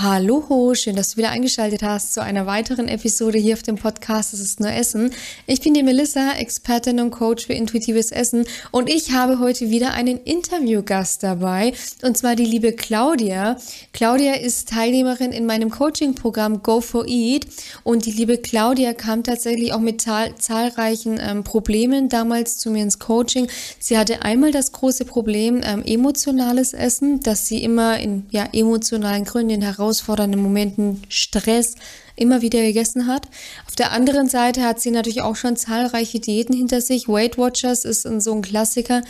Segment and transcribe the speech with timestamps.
[0.00, 4.32] Hallo, schön, dass du wieder eingeschaltet hast zu einer weiteren Episode hier auf dem Podcast
[4.32, 5.10] Es ist nur Essen.
[5.48, 9.94] Ich bin die Melissa, Expertin und Coach für intuitives Essen und ich habe heute wieder
[9.94, 11.72] einen Interviewgast dabei
[12.02, 13.56] und zwar die liebe Claudia.
[13.92, 17.48] Claudia ist Teilnehmerin in meinem Coaching-Programm Go for Eat
[17.82, 23.00] und die liebe Claudia kam tatsächlich auch mit zahlreichen ähm, Problemen damals zu mir ins
[23.00, 23.48] Coaching.
[23.80, 29.24] Sie hatte einmal das große Problem ähm, emotionales Essen, dass sie immer in ja, emotionalen
[29.24, 31.74] Gründen herausfordernden Momenten Stress
[32.16, 33.28] immer wieder gegessen hat.
[33.66, 37.08] Auf der anderen Seite hat sie natürlich auch schon zahlreiche Diäten hinter sich.
[37.08, 39.02] Weight Watchers ist so ein Klassiker,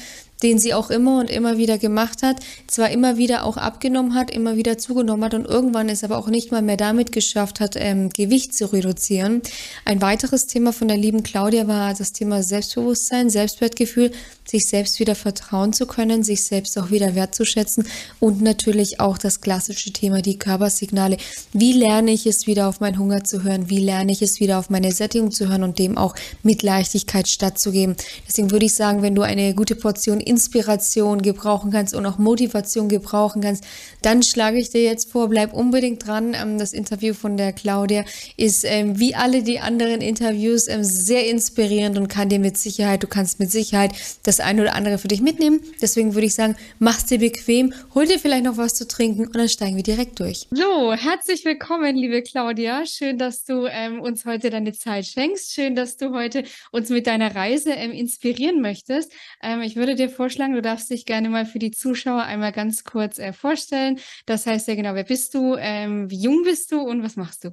[0.42, 2.36] den sie auch immer und immer wieder gemacht hat,
[2.68, 6.28] zwar immer wieder auch abgenommen hat, immer wieder zugenommen hat und irgendwann es aber auch
[6.28, 9.42] nicht mal mehr damit geschafft hat, ähm, Gewicht zu reduzieren.
[9.84, 14.12] Ein weiteres Thema von der lieben Claudia war das Thema Selbstbewusstsein, Selbstwertgefühl,
[14.48, 17.86] sich selbst wieder vertrauen zu können, sich selbst auch wieder wertzuschätzen
[18.18, 21.18] und natürlich auch das klassische Thema, die Körpersignale.
[21.52, 23.68] Wie lerne ich es wieder auf meinen Hunger zu hören?
[23.68, 27.28] Wie lerne ich es wieder auf meine Sättigung zu hören und dem auch mit Leichtigkeit
[27.28, 27.96] stattzugeben?
[28.26, 32.88] Deswegen würde ich sagen, wenn du eine gute Portion Inspiration gebrauchen kannst und auch Motivation
[32.88, 33.64] gebrauchen kannst,
[34.02, 36.34] dann schlage ich dir jetzt vor, bleib unbedingt dran.
[36.34, 38.04] Ähm, das Interview von der Claudia
[38.36, 43.02] ist ähm, wie alle die anderen Interviews ähm, sehr inspirierend und kann dir mit Sicherheit,
[43.02, 45.60] du kannst mit Sicherheit das eine oder andere für dich mitnehmen.
[45.80, 49.36] Deswegen würde ich sagen, mach's dir bequem, hol dir vielleicht noch was zu trinken und
[49.36, 50.46] dann steigen wir direkt durch.
[50.50, 52.86] So, herzlich willkommen, liebe Claudia.
[52.86, 55.52] Schön, dass du ähm, uns heute deine Zeit schenkst.
[55.52, 59.12] Schön, dass du heute uns mit deiner Reise ähm, inspirieren möchtest.
[59.42, 62.84] Ähm, ich würde dir vorschlagen, du darfst dich gerne mal für die Zuschauer einmal ganz
[62.84, 63.98] kurz äh, vorstellen.
[64.26, 67.44] Das heißt ja genau, wer bist du, ähm, wie jung bist du und was machst
[67.44, 67.50] du?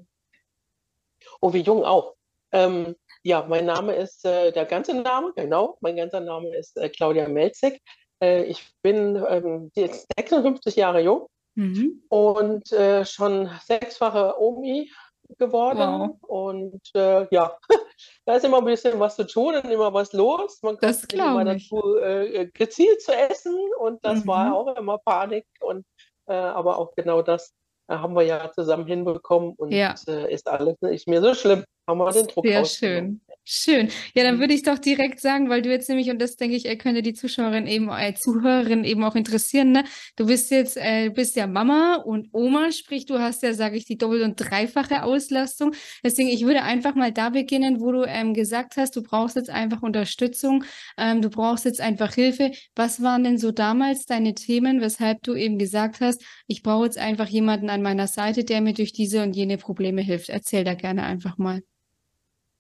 [1.42, 2.16] Oh, wie jung auch.
[2.52, 2.96] Ähm,
[3.26, 5.78] ja, mein Name ist äh, der ganze Name, genau.
[5.82, 7.82] Mein ganzer Name ist äh, Claudia Melzig.
[8.22, 12.04] Äh, ich bin ähm, jetzt 56 Jahre jung mhm.
[12.10, 14.92] und äh, schon sechsfache Omi
[15.40, 15.80] geworden.
[15.80, 16.18] Wow.
[16.22, 17.58] Und äh, ja,
[18.26, 20.60] da ist immer ein bisschen was zu tun und immer was los.
[20.62, 24.28] Man kommt immer dazu, äh, gezielt zu essen und das mhm.
[24.28, 25.48] war auch immer Panik.
[25.60, 25.86] Und
[26.28, 27.54] aber auch genau das
[27.88, 29.96] haben wir ja zusammen hinbekommen und ja.
[30.08, 31.64] Äh, ist alles nicht mehr so schlimm.
[31.88, 33.22] Haben wir den Druck Sehr schön.
[33.48, 33.90] Schön.
[34.16, 34.40] Ja, dann mhm.
[34.40, 37.14] würde ich doch direkt sagen, weil du jetzt nämlich, und das denke ich, könnte die
[37.14, 39.84] Zuschauerin eben, äh, Zuhörerin eben auch interessieren, ne?
[40.16, 43.86] Du bist jetzt, äh, bist ja Mama und Oma, sprich, du hast ja, sage ich,
[43.86, 45.76] die doppelt- und dreifache Auslastung.
[46.04, 49.52] Deswegen, ich würde einfach mal da beginnen, wo du ähm, gesagt hast, du brauchst jetzt
[49.52, 50.64] einfach Unterstützung,
[50.98, 52.52] ähm, du brauchst jetzt einfach Hilfe.
[52.76, 56.98] Was waren denn so damals deine Themen, weshalb du eben gesagt hast, ich brauche jetzt
[56.98, 60.30] einfach jemanden an meiner Seite, der mir durch diese und jene Probleme hilft?
[60.30, 61.62] Erzähl da gerne einfach mal.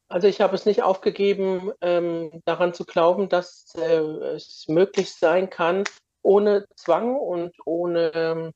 [0.07, 3.97] Also ich habe es nicht aufgegeben, ähm, daran zu glauben, dass äh,
[4.35, 5.83] es möglich sein kann,
[6.21, 8.51] ohne Zwang und ohne, ähm,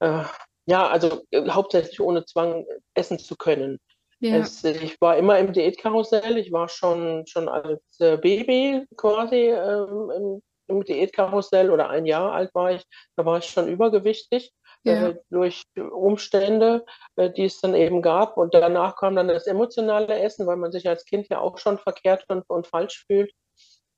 [0.00, 0.24] äh,
[0.66, 2.64] ja, also äh, hauptsächlich ohne Zwang
[2.94, 3.78] essen zu können.
[4.20, 4.36] Ja.
[4.36, 6.36] Es, ich war immer im Diätkarussell.
[6.38, 12.32] Ich war schon, schon als äh, Baby quasi ähm, im, im Diätkarussell oder ein Jahr
[12.32, 12.84] alt war ich.
[13.16, 14.52] Da war ich schon übergewichtig
[14.84, 15.08] ja.
[15.08, 16.84] äh, durch Umstände,
[17.16, 18.36] äh, die es dann eben gab.
[18.36, 21.78] Und danach kam dann das emotionale Essen, weil man sich als Kind ja auch schon
[21.78, 23.32] verkehrt und, und falsch fühlt.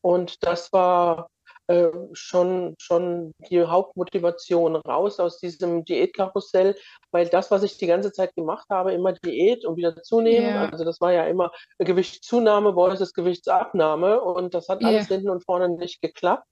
[0.00, 1.28] Und das war
[1.68, 6.76] äh, schon, schon die Hauptmotivation raus aus diesem Diätkarussell,
[7.12, 10.68] weil das, was ich die ganze Zeit gemacht habe, immer Diät und wieder zunehmen, yeah.
[10.68, 14.90] also das war ja immer Gewichtszunahme versus Gewichtsabnahme und das hat yeah.
[14.90, 16.46] alles hinten und vorne nicht geklappt.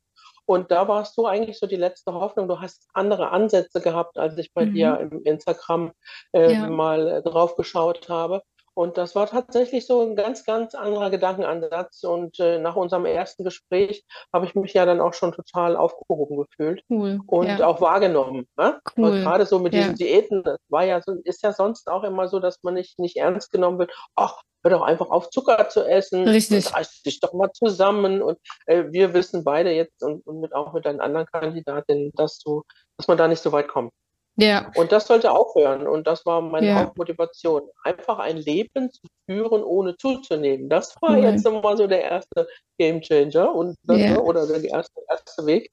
[0.51, 2.49] Und da warst du eigentlich so die letzte Hoffnung.
[2.49, 4.75] Du hast andere Ansätze gehabt, als ich bei mhm.
[4.75, 5.93] dir im Instagram
[6.33, 6.69] äh, ja.
[6.69, 8.43] mal äh, drauf geschaut habe.
[8.75, 12.03] Und das war tatsächlich so ein ganz, ganz anderer Gedankenansatz.
[12.05, 16.37] Und äh, nach unserem ersten Gespräch habe ich mich ja dann auch schon total aufgehoben
[16.37, 17.21] gefühlt cool.
[17.27, 17.67] und ja.
[17.67, 18.47] auch wahrgenommen.
[18.57, 18.81] Ne?
[18.97, 19.23] Cool.
[19.23, 19.97] Gerade so mit diesen ja.
[19.97, 23.17] Diäten, das war ja so, ist ja sonst auch immer so, dass man nicht, nicht
[23.17, 23.93] ernst genommen wird.
[24.15, 26.29] Ach, hör doch einfach auf, Zucker zu essen.
[26.29, 26.73] Richtig.
[26.73, 28.23] Reiß dich doch mal zusammen.
[28.23, 32.39] Und äh, wir wissen beide jetzt und, und mit, auch mit deinen anderen Kandidatinnen, dass
[32.39, 32.63] du,
[32.97, 33.93] dass man da nicht so weit kommt.
[34.37, 34.71] Ja.
[34.75, 35.87] Und das sollte aufhören.
[35.87, 36.75] Und das war meine ja.
[36.77, 37.63] Hauptmotivation.
[37.85, 40.69] Einfach ein Leben zu führen, ohne zuzunehmen.
[40.69, 41.25] Das war mhm.
[41.25, 44.19] jetzt nochmal so der erste Game Changer und ja.
[44.19, 45.71] oder der erste, erste Weg.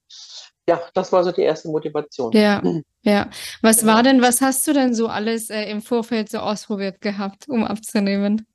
[0.68, 2.32] Ja, das war so die erste Motivation.
[2.32, 2.62] Ja,
[3.02, 3.30] ja.
[3.62, 7.48] Was war denn, was hast du denn so alles äh, im Vorfeld so ausprobiert gehabt,
[7.48, 8.46] um abzunehmen?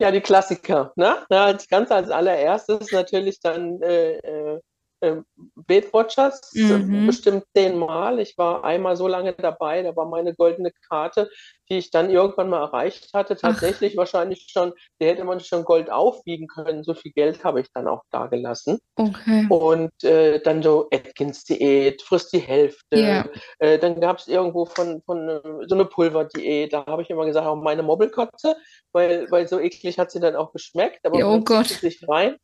[0.00, 0.92] Ja, die Klassiker.
[0.94, 1.16] Ne?
[1.30, 4.60] Als, ganz als allererstes natürlich dann äh,
[5.00, 5.22] äh, äh,
[5.54, 7.06] Weight Watchers, mhm.
[7.06, 8.20] bestimmt zehnmal.
[8.20, 11.30] Ich war einmal so lange dabei, da war meine goldene Karte,
[11.70, 13.98] die ich dann irgendwann mal erreicht hatte, tatsächlich Ach.
[13.98, 16.82] wahrscheinlich schon, die hätte man schon Gold aufwiegen können.
[16.82, 18.78] So viel Geld habe ich dann auch da gelassen.
[18.96, 19.46] Okay.
[19.48, 22.96] Und äh, dann so Atkins-Diät, frisst die Hälfte.
[22.96, 23.28] Yeah.
[23.58, 26.72] Äh, dann gab es irgendwo von, von äh, so eine Pulverdiät.
[26.72, 28.56] Da habe ich immer gesagt, auch meine Mobbelkotze,
[28.92, 31.04] weil, weil so eklig hat sie dann auch geschmeckt.
[31.04, 31.66] Aber oh Gott.
[31.66, 32.36] sich rein.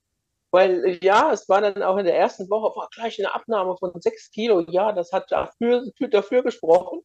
[0.55, 3.91] Weil ja, es war dann auch in der ersten Woche war gleich eine Abnahme von
[4.01, 4.61] sechs Kilo.
[4.69, 7.01] Ja, das hat dafür, dafür gesprochen.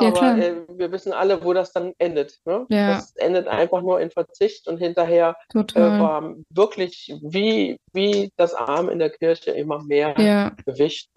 [0.00, 2.38] Ja, Aber äh, wir wissen alle, wo das dann endet.
[2.46, 2.64] Ne?
[2.70, 2.94] Ja.
[2.94, 8.88] Das endet einfach nur in Verzicht und hinterher äh, war wirklich wie, wie das Arm
[8.88, 10.52] in der Kirche immer mehr ja.
[10.64, 11.10] Gewicht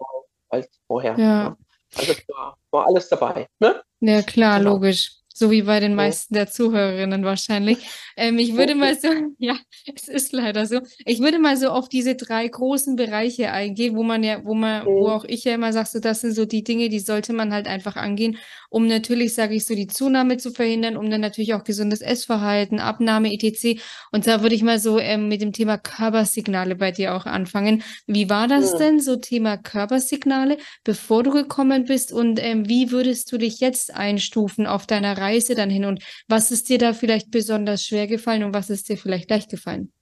[0.50, 1.18] als vorher.
[1.18, 1.48] Ja.
[1.48, 1.56] Ne?
[1.96, 3.46] Also war, war alles dabei.
[3.60, 3.80] Ne?
[4.00, 4.72] Ja, klar, genau.
[4.72, 5.21] logisch.
[5.34, 7.78] So wie bei den meisten der Zuhörerinnen wahrscheinlich.
[8.16, 9.08] Ähm, ich würde mal so,
[9.38, 9.56] ja,
[9.94, 10.80] es ist leider so.
[11.04, 14.84] Ich würde mal so auf diese drei großen Bereiche eingehen, wo man ja, wo man,
[14.86, 17.52] wo auch ich ja immer sage, so das sind so die Dinge, die sollte man
[17.52, 18.38] halt einfach angehen,
[18.68, 22.78] um natürlich, sage ich so, die Zunahme zu verhindern, um dann natürlich auch gesundes Essverhalten,
[22.78, 23.80] Abnahme, etc.
[24.10, 27.82] Und da würde ich mal so ähm, mit dem Thema Körpersignale bei dir auch anfangen.
[28.06, 33.32] Wie war das denn, so Thema Körpersignale, bevor du gekommen bist und ähm, wie würdest
[33.32, 37.30] du dich jetzt einstufen auf deiner Reise dann hin und was ist dir da vielleicht
[37.30, 39.92] besonders schwer gefallen und was ist dir vielleicht leicht gefallen?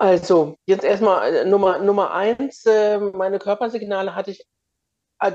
[0.00, 4.46] Also, jetzt erstmal äh, Nummer, Nummer eins, äh, meine Körpersignale hatte ich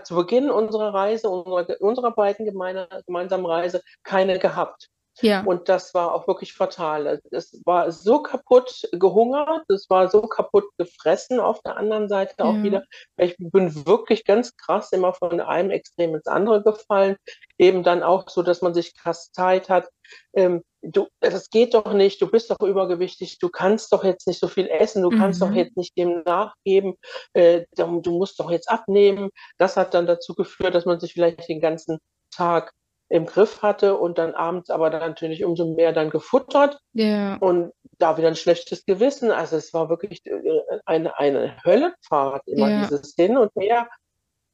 [0.06, 4.90] zu Beginn unserer Reise, unserer, unserer beiden gemeine, gemeinsamen Reise, keine gehabt.
[5.22, 5.44] Ja.
[5.44, 7.22] Und das war auch wirklich fatal.
[7.32, 12.46] Es war so kaputt gehungert, es war so kaputt gefressen auf der anderen Seite ja.
[12.46, 12.84] auch wieder.
[13.18, 17.18] Ich bin wirklich ganz krass immer von einem Extrem ins andere gefallen.
[17.58, 19.90] Eben dann auch so, dass man sich kasteit hat.
[20.34, 24.40] Ähm, du, das geht doch nicht, du bist doch übergewichtig, du kannst doch jetzt nicht
[24.40, 25.18] so viel essen, du mhm.
[25.18, 25.56] kannst doch mhm.
[25.56, 26.96] jetzt nicht dem nachgeben,
[27.34, 29.30] äh, du musst doch jetzt abnehmen.
[29.58, 32.00] Das hat dann dazu geführt, dass man sich vielleicht den ganzen
[32.32, 32.74] Tag
[33.14, 37.36] im Griff hatte und dann abends aber dann natürlich umso mehr dann gefuttert yeah.
[37.36, 39.30] und da wieder ein schlechtes Gewissen.
[39.30, 40.32] Also es war wirklich äh,
[40.86, 42.82] eine, eine Höllenfahrt, immer yeah.
[42.82, 43.88] dieses Hin und Her.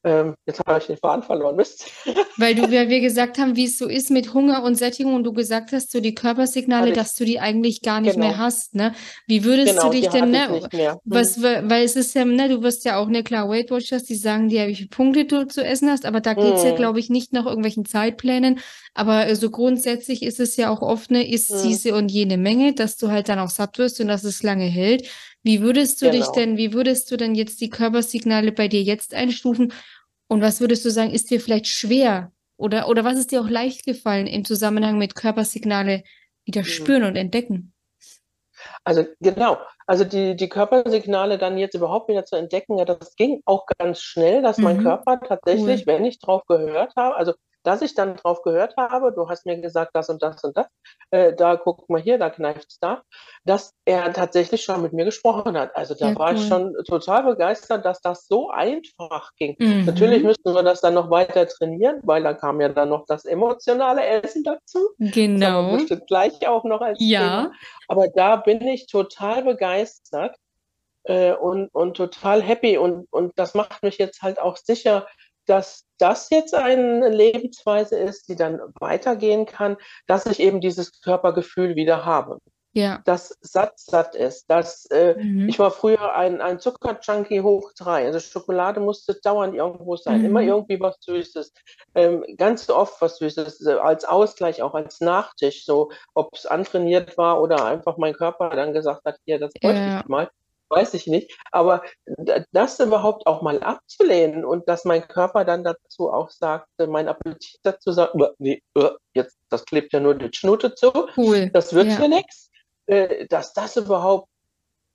[0.02, 1.90] Ähm, jetzt habe ich den Faden verloren, Mist.
[2.38, 5.24] Weil du, weil wir gesagt haben, wie es so ist mit Hunger und Sättigung und
[5.24, 8.28] du gesagt hast, so die Körpersignale, dass du die eigentlich gar nicht genau.
[8.28, 8.94] mehr hast, ne?
[9.26, 10.48] Wie würdest genau, du dich denn, ne?
[10.48, 10.96] Hm.
[11.04, 14.14] Was, weil es ist ja, ne, du wirst ja auch, ne, klar, Weight Watchers, die
[14.14, 16.70] sagen dir, wie viele Punkte du zu essen hast, aber da geht es hm.
[16.70, 18.60] ja, glaube ich, nicht nach irgendwelchen Zeitplänen.
[18.94, 21.68] Aber äh, so grundsätzlich ist es ja auch oft, ne, ist hm.
[21.68, 24.64] diese und jene Menge, dass du halt dann auch satt wirst und dass es lange
[24.64, 25.06] hält.
[25.42, 26.18] Wie würdest du genau.
[26.18, 29.72] dich denn, wie würdest du denn jetzt die Körpersignale bei dir jetzt einstufen?
[30.28, 33.48] Und was würdest du sagen, ist dir vielleicht schwer oder, oder was ist dir auch
[33.48, 36.04] leicht gefallen im Zusammenhang mit Körpersignale
[36.44, 36.66] wieder mhm.
[36.66, 37.72] spüren und entdecken?
[38.84, 43.40] Also genau, also die, die Körpersignale dann jetzt überhaupt wieder zu entdecken, ja, das ging
[43.46, 44.64] auch ganz schnell, dass mhm.
[44.64, 45.86] mein Körper tatsächlich, cool.
[45.86, 49.60] wenn ich drauf gehört habe, also dass ich dann drauf gehört habe, du hast mir
[49.60, 50.66] gesagt, das und das und das,
[51.10, 53.02] äh, da guck mal hier, da kneift es da,
[53.44, 55.76] dass er tatsächlich schon mit mir gesprochen hat.
[55.76, 56.36] Also da ja, war cool.
[56.36, 59.56] ich schon total begeistert, dass das so einfach ging.
[59.58, 59.84] Mhm.
[59.84, 63.24] Natürlich müssten wir das dann noch weiter trainieren, weil da kam ja dann noch das
[63.24, 64.90] emotionale Essen dazu.
[64.98, 65.72] Genau.
[65.72, 67.20] Das bestimmt gleich auch noch als ja.
[67.20, 67.52] Thema.
[67.88, 70.36] Aber da bin ich total begeistert.
[71.04, 75.06] Äh, und, und total happy und, und das macht mich jetzt halt auch sicher,
[75.50, 79.76] dass das jetzt eine Lebensweise ist, die dann weitergehen kann,
[80.06, 82.38] dass ich eben dieses Körpergefühl wieder habe.
[82.72, 83.00] Ja.
[83.04, 84.48] Das satt satt ist.
[84.48, 85.48] Das, äh, mhm.
[85.48, 88.06] Ich war früher ein, ein Zuckerjunkie hoch drei.
[88.06, 90.20] Also Schokolade musste dauernd irgendwo sein.
[90.20, 90.26] Mhm.
[90.26, 91.52] Immer irgendwie was Süßes.
[91.96, 93.66] Ähm, ganz oft was Süßes.
[93.66, 95.64] Äh, als Ausgleich, auch als Nachtisch.
[95.64, 99.80] So, ob es antrainiert war oder einfach mein Körper dann gesagt hat, hier, das bräuchte
[99.80, 100.00] ja.
[100.00, 100.30] ich mal
[100.70, 101.36] weiß ich nicht.
[101.50, 101.82] Aber
[102.52, 107.58] das überhaupt auch mal abzulehnen und dass mein Körper dann dazu auch sagt, mein Appetit
[107.62, 111.50] dazu sagt, nee, äh, jetzt, das klebt ja nur die Schnute zu, cool.
[111.50, 111.98] das wird ja.
[111.98, 112.50] hier nichts,
[112.86, 114.28] äh, dass das überhaupt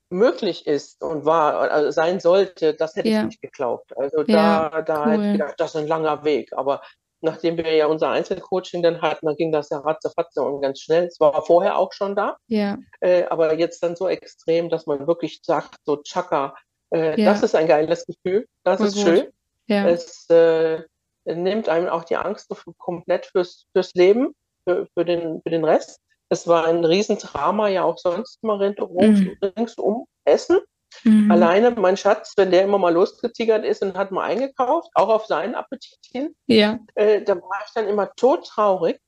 [0.09, 3.19] möglich ist und war, also sein sollte, das hätte ja.
[3.19, 3.95] ich nicht geglaubt.
[3.97, 5.11] Also ja, da, da cool.
[5.11, 6.53] hätte ich gedacht, das ist ein langer Weg.
[6.53, 6.81] Aber
[7.21, 11.05] nachdem wir ja unser Einzelcoaching dann hatten, dann ging das ja ratzefatze und ganz schnell.
[11.05, 12.77] Es war vorher auch schon da, ja.
[12.99, 16.55] Äh, aber jetzt dann so extrem, dass man wirklich sagt, so Chaka,
[16.93, 17.31] äh, ja.
[17.31, 19.03] das ist ein geiles Gefühl, das Voll ist gut.
[19.05, 19.27] schön.
[19.67, 19.87] Ja.
[19.87, 20.81] Es äh,
[21.25, 25.99] nimmt einem auch die Angst komplett fürs, fürs Leben, für, für, den, für den Rest.
[26.29, 29.37] Es war ein Riesendrama ja auch sonst mal ringsum, mhm.
[29.41, 30.59] ringsum Essen.
[31.03, 31.31] Mhm.
[31.31, 35.25] Alleine mein Schatz, wenn der immer mal losgetigert ist und hat mal eingekauft, auch auf
[35.25, 36.79] seinen Appetit hin, ja.
[36.95, 38.99] äh, da war ich dann immer todtraurig,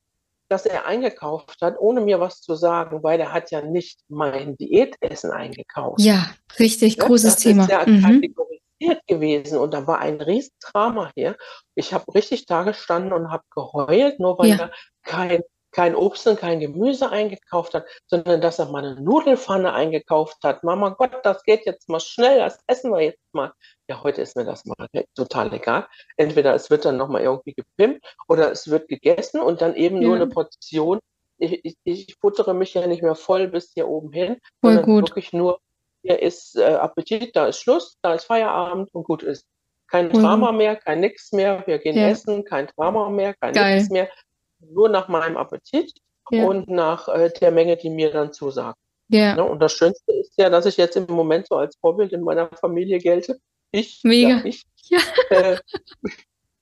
[0.49, 4.55] dass er eingekauft hat, ohne mir was zu sagen, weil er hat ja nicht mein
[4.57, 5.99] Diätessen eingekauft.
[5.99, 6.27] Ja,
[6.59, 7.63] richtig, Ja, großes das Thema.
[7.63, 8.01] ist ja Mhm.
[8.01, 11.35] kategorisiert gewesen und da war ein Riesendrama hier.
[11.75, 14.55] Ich habe richtig da gestanden und habe geheult, nur weil Ja.
[14.55, 14.71] er
[15.03, 15.41] kein,
[15.77, 20.63] kein Obst und kein Gemüse eingekauft hat, sondern dass er mal eine Nudelfanne eingekauft hat.
[20.63, 23.53] Mama Gott, das geht jetzt mal schnell, das essen wir jetzt mal.
[23.87, 25.85] Ja, heute ist mir das mal total egal.
[26.15, 30.15] Entweder es wird dann nochmal irgendwie gepimpt oder es wird gegessen und dann eben nur
[30.15, 30.23] Ja.
[30.23, 30.97] eine Portion.
[31.37, 34.85] Ich, ich, ich futtere mich ja nicht mehr voll bis hier oben hin, Voll sondern
[34.85, 35.03] gut.
[35.03, 35.59] wirklich nur,
[36.01, 39.45] hier ist äh, Appetit, da ist Schluss, da ist Feierabend und gut ist.
[39.89, 42.07] Kein Drama mehr, kein nix mehr, wir gehen Ja.
[42.09, 43.77] essen, kein Drama mehr, kein Geil.
[43.77, 44.09] nix mehr.
[44.59, 45.93] Nur nach meinem Appetit
[46.31, 46.45] Ja.
[46.45, 48.77] und nach äh, der Menge, die mir dann zusagt.
[49.09, 49.43] Ja, Ne?
[49.43, 52.49] Und das Schönste ist ja, dass ich jetzt im Moment so als Vorbild in meiner
[52.49, 53.39] Familie gelte.
[53.71, 54.29] Ich, Mega.
[54.29, 54.99] ja, ich, Ja.
[55.29, 55.57] äh,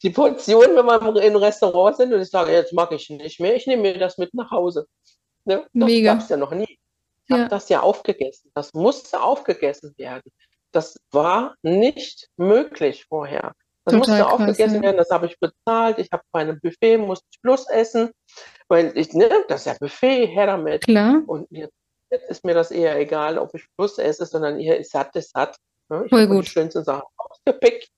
[0.04, 3.56] die Portion, wenn wir im Restaurant sind und ich sage, jetzt mag ich nicht mehr,
[3.56, 4.88] ich nehme mir das mit nach Hause.
[5.46, 5.66] Ne?
[5.74, 6.64] Das gab es ja noch nie.
[6.64, 7.38] Ich Ja.
[7.40, 8.52] habe das ja aufgegessen.
[8.54, 10.32] Das musste aufgegessen werden.
[10.72, 13.54] Das war nicht möglich vorher.
[13.86, 14.82] Das Total musste aufgegessen ja.
[14.82, 16.00] werden, das habe ich bezahlt.
[16.00, 18.10] Ich habe bei einem Buffet, musste ich plus essen,
[18.68, 20.84] weil ich, ne, das ist ja Buffet, her damit.
[20.86, 21.22] klar.
[21.28, 21.74] Und jetzt,
[22.10, 25.32] jetzt ist mir das eher egal, ob ich plus esse, sondern ihr ist satt, ist
[25.32, 25.56] satt.
[25.90, 26.02] Ne?
[26.06, 27.90] Ich Voll habe die schönsten Sachen ausgepickt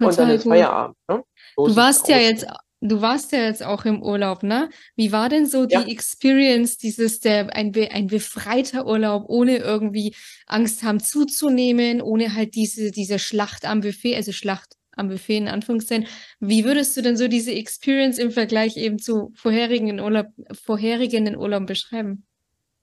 [0.00, 0.52] und dann ist gut.
[0.52, 0.96] Feierabend.
[1.08, 1.22] Ne?
[1.56, 2.22] So Du warst ja aus.
[2.22, 2.46] jetzt,
[2.80, 4.68] du warst ja jetzt auch im Urlaub, ne?
[4.96, 5.82] Wie war denn so die Ja.
[5.86, 10.12] Experience, dieses, der, ein, be- ein befreiter Urlaub, ohne irgendwie
[10.46, 15.48] Angst haben zuzunehmen, ohne halt diese, diese Schlacht am Buffet, also Schlacht am Buffet in
[15.48, 16.06] Anführungszeichen.
[16.40, 21.66] Wie würdest du denn so diese Experience im Vergleich eben zu vorherigen Urlaub, vorherigen Urlauben
[21.66, 22.26] beschreiben?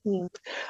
[0.05, 0.27] Hm.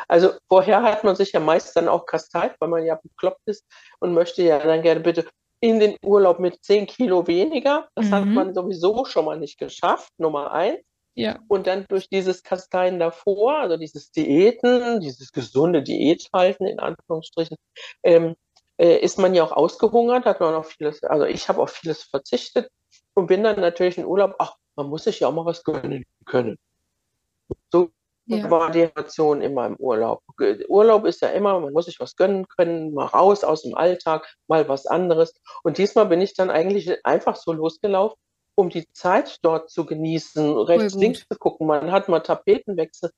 [0.08, 3.66] Also vorher hat man sich ja meist dann auch kasteilt, weil man ja bekloppt ist
[4.00, 5.28] und möchte ja dann gerne bitte
[5.60, 7.88] in den Urlaub mit 10 Kilo weniger.
[7.96, 8.34] Das hat Mhm.
[8.34, 10.80] man sowieso schon mal nicht geschafft, Nummer eins.
[11.16, 17.56] Ja, Und dann durch dieses Kasteien davor, also dieses Diäten, dieses gesunde Diäthalten in Anführungsstrichen,
[18.04, 18.36] ähm,
[18.78, 22.04] äh, ist man ja auch ausgehungert, hat man auch vieles, also ich habe auf vieles
[22.04, 22.70] verzichtet
[23.14, 26.06] und bin dann natürlich in Urlaub, ach, man muss sich ja auch mal was gönnen
[26.26, 26.58] können.
[27.72, 27.90] So
[28.26, 30.22] ja, war die Situation immer im Urlaub.
[30.68, 34.34] Urlaub ist ja immer, man muss sich was gönnen können, mal raus aus dem Alltag,
[34.48, 35.34] mal was anderes.
[35.64, 38.18] Und diesmal bin ich dann eigentlich einfach so losgelaufen,
[38.56, 41.68] um die Zeit dort zu genießen, rechts, links zu gucken.
[41.68, 43.12] Man hat mal Tapetenwechsel.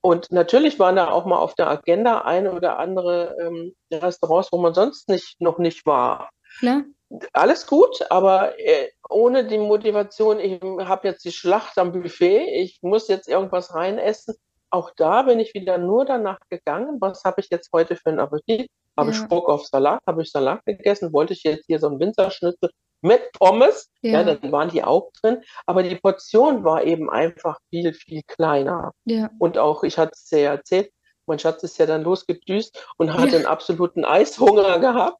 [0.00, 4.58] Und natürlich waren da auch mal auf der Agenda eine oder andere ähm, Restaurants, wo
[4.58, 6.30] man sonst nicht, noch nicht war
[6.60, 6.84] klar.
[7.32, 12.78] alles gut, aber äh, ohne die Motivation, ich habe jetzt die Schlacht am Buffet, ich
[12.82, 14.34] muss jetzt irgendwas reinessen.
[14.70, 18.20] Auch da bin ich wieder nur danach gegangen, was habe ich jetzt heute für einen
[18.20, 18.70] Appetit?
[18.98, 19.26] Habe ich Ja.
[19.26, 20.00] Bock auf Salat?
[20.06, 21.12] Habe ich Salat gegessen?
[21.12, 23.90] Wollte ich jetzt hier so einen Winzerschnitzel mit Pommes?
[24.02, 25.42] Ja, Ja, dann waren die auch drin.
[25.66, 28.92] Aber die Portion war eben einfach viel, viel kleiner.
[29.04, 30.90] ja, Und auch, ich hatte es ja erzählt,
[31.26, 33.36] mein Schatz ist ja dann losgedüst und hat Ja.
[33.36, 35.18] einen absoluten Eishunger gehabt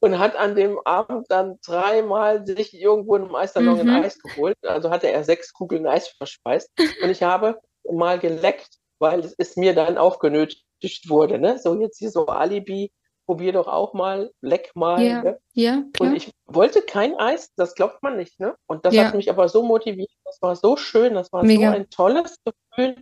[0.00, 3.90] und hat an dem Abend dann dreimal sich irgendwo in einem Eissalon Mhm.
[3.90, 4.56] ein Eis geholt.
[4.62, 6.70] Also hatte er sechs Kugeln Eis verspeist.
[7.02, 7.60] Und ich habe
[7.90, 11.38] mal geleckt, weil es ist mir dann auch genötigt wurde.
[11.38, 11.58] Ne?
[11.58, 12.90] So jetzt hier so Alibi,
[13.32, 15.02] probier doch auch mal, leck mal.
[15.02, 15.38] ja, Ne?
[15.54, 16.14] ja, Und klar.
[16.14, 18.54] ich wollte kein Eis, das glaubt man nicht, ne?
[18.66, 19.06] Und das Ja.
[19.06, 21.70] hat mich aber so motiviert, das war so schön, das war Mega.
[21.70, 22.96] so ein tolles Gefühl,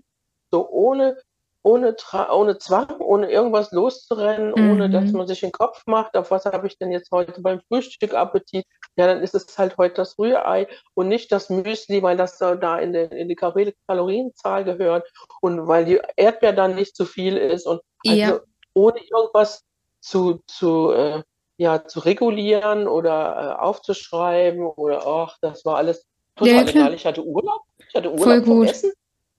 [0.52, 1.16] so ohne,
[1.64, 5.18] ohne, Tra ohne Zwang, ohne irgendwas loszurennen, ohne dass Mhm.
[5.18, 8.64] man sich den Kopf macht, auf was habe ich denn jetzt heute beim Frühstück Appetit?
[8.96, 12.78] Ja, dann ist es halt heute das Rührei und nicht das Müsli, weil das da
[12.78, 15.10] in, den, in die Kal- Kalorienzahl gehört
[15.40, 18.12] und weil die Erdbeer dann nicht zu viel ist und Ja.
[18.28, 18.40] also
[18.74, 19.64] ohne irgendwas
[20.00, 21.22] zu, zu äh,
[21.56, 26.06] ja, zu regulieren oder äh, aufzuschreiben oder ach, das war alles
[26.40, 26.84] Ja, ja, total klar.
[26.86, 26.94] egal.
[26.94, 28.68] Ich hatte Urlaub, ich hatte Voll Urlaub vom gut.
[28.70, 28.92] Essen,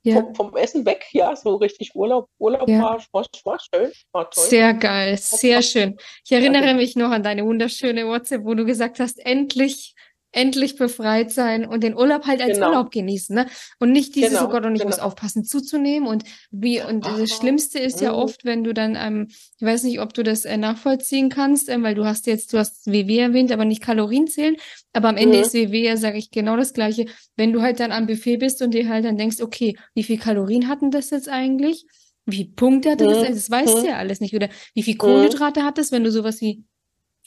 [0.04, 0.16] Ja.
[0.16, 2.28] vom, vom Essen weg, ja, so richtig Urlaub.
[2.38, 2.82] Urlaub Ja.
[2.82, 4.44] war, war, war schön, war toll.
[4.44, 5.98] Sehr geil, sehr schön.
[6.24, 9.96] Ich erinnere mich noch an deine wunderschöne WhatsApp, wo du gesagt hast, endlich,
[10.32, 12.68] endlich befreit sein und den Urlaub halt als Genau.
[12.68, 13.48] Urlaub genießen, ne?
[13.80, 15.08] Und nicht dieses, oh Genau, Gott, und ich muss genau.
[15.08, 18.16] aufpassen zuzunehmen und wie, und Ah, das Schlimmste ist ja mm.
[18.16, 21.84] oft, wenn du dann, ähm, ich weiß nicht, ob du das äh, nachvollziehen kannst, ähm,
[21.84, 24.56] weil du hast jetzt, du hast WW erwähnt, aber nicht Kalorien zählen,
[24.94, 25.42] aber am Ende Mhm.
[25.42, 27.06] ist WW ja, sage ich, genau das Gleiche.
[27.36, 30.18] Wenn du halt dann am Buffet bist und dir halt dann denkst, okay, wie viel
[30.18, 31.86] Kalorien hatten das jetzt eigentlich?
[32.26, 33.20] Wie Punkte hatte das?
[33.20, 33.26] Mhm.
[33.34, 33.86] Das weißt du Mhm.
[33.88, 34.36] ja alles nicht.
[34.36, 36.64] Oder wie viel Kohlenhydrate hat das, wenn du sowas wie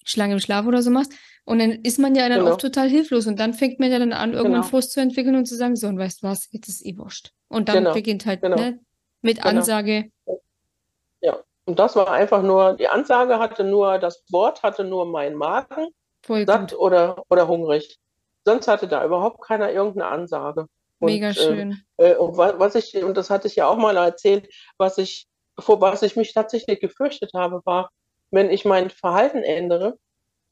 [0.04, 1.12] Schlange im Schlaf oder so machst?
[1.44, 2.52] Und dann ist man ja dann Genau.
[2.52, 3.26] auch total hilflos.
[3.26, 4.68] Und dann fängt man ja dann an, irgendwann Genau.
[4.70, 7.32] Frust zu entwickeln und zu sagen, so, und weißt du was, jetzt ist eh wurscht.
[7.49, 8.56] Und dann Genau, beginnt halt, genau.
[8.56, 8.80] ne,
[9.23, 9.49] mit Genau.
[9.49, 10.11] Ansage,
[11.20, 15.34] Ja, und das war einfach nur, die Ansage hatte nur, das Wort hatte nur mein
[15.34, 15.88] Magen,
[16.23, 16.78] voll satt gut.
[16.80, 17.99] oder, oder hungrig.
[18.44, 20.66] Sonst hatte da überhaupt keiner irgendeine Ansage.
[20.99, 21.82] Und, Mega schön.
[21.96, 25.26] Äh, und was ich, und das hatte ich ja auch mal erzählt, was ich,
[25.58, 27.90] vor was ich mich tatsächlich gefürchtet habe, war,
[28.35, 29.99] wenn ich mein Verhalten ändere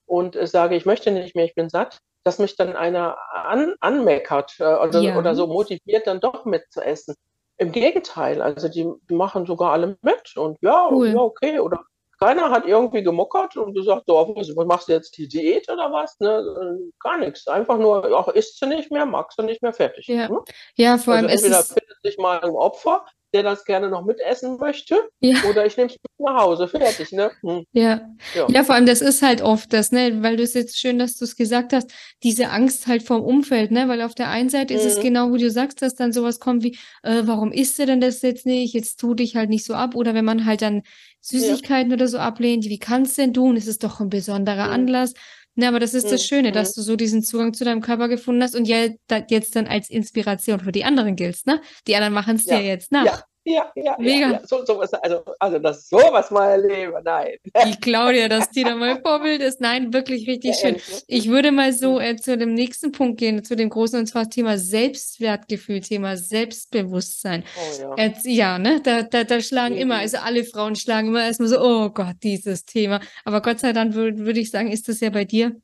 [0.07, 3.75] und äh, sage, ich möchte nicht mehr, ich bin satt, dass mich dann einer an,
[3.81, 5.19] anmeckert äh, oder, ja.
[5.19, 7.15] oder so motiviert, dann doch mitzuessen.
[7.59, 11.09] Im Gegenteil, also die machen sogar alle mit und ja, cool.
[11.09, 11.59] ja, okay.
[11.61, 11.85] Oder
[12.19, 16.19] keiner hat irgendwie gemockert und gesagt, so, was, machst du jetzt die Diät oder was?
[16.21, 16.91] Ne?
[17.01, 17.49] Gar nichts.
[17.49, 20.07] Einfach nur, ach, isst du nicht mehr, magst du nicht mehr, fertig.
[20.07, 20.39] Ja, ne?
[20.77, 24.59] ja vor allem also entweder findet sich mal ein Opfer, der das gerne noch mitessen
[24.59, 25.09] möchte.
[25.21, 25.37] Ja.
[25.49, 26.69] Oder ich nehme es nach Hause.
[26.69, 27.31] Fertig, ne?
[27.43, 27.65] Hm.
[27.73, 28.01] Ja.
[28.35, 28.47] ja.
[28.49, 28.65] ja.
[28.65, 30.23] vor allem, das ist halt oft das, ne?
[30.23, 31.91] Weil du es jetzt schön, dass du es gesagt hast,
[32.23, 33.89] diese Angst halt vom Umfeld, ne?
[33.89, 34.81] Weil auf der einen Seite mhm.
[34.81, 35.03] ist es mhm.
[35.03, 38.23] genau, wo du sagst, dass dann sowas kommt wie, äh, warum isst du denn das
[38.23, 38.75] jetzt nicht?
[38.75, 39.95] Jetzt tu dich halt nicht so ab.
[39.95, 40.83] Oder wenn man halt dann
[41.21, 41.97] Süßigkeiten ja.
[41.97, 43.47] oder so ablehnt, wie kannst du denn du?
[43.47, 44.73] Und es ist doch ein besonderer mhm.
[44.73, 45.15] Anlass.
[45.55, 46.55] Na, aber das ist das Schöne, mhm.
[46.55, 48.87] dass du so diesen Zugang zu deinem Körper gefunden hast und ja,
[49.29, 51.61] jetzt dann als Inspiration für die anderen giltst, ne?
[51.87, 52.59] Die anderen machen es ja.
[52.59, 53.05] dir jetzt nach.
[53.05, 53.23] Ja.
[53.45, 54.27] Ja, ja, Mega.
[54.27, 54.47] Ja, ja.
[54.47, 57.37] So, so was, also, also, dass sowas mal erlebe, nein.
[57.67, 60.77] Die Claudia, dass die da mal Vorbild ist, nein, wirklich richtig schön.
[61.09, 64.31] Ich würde mal so äh, zu dem nächsten Punkt gehen, zu dem großen, und zwar
[64.31, 67.43] Thema Selbstwertgefühl, Thema Selbstbewusstsein.
[67.57, 67.95] Oh, ja.
[67.97, 69.81] Äh, ja, ne, da, da, da schlagen mhm.
[69.81, 73.01] immer, also alle Frauen schlagen immer erstmal so, oh Gott, dieses Thema.
[73.25, 75.61] Aber Gott sei Dank würde würd ich sagen, ist das ja bei dir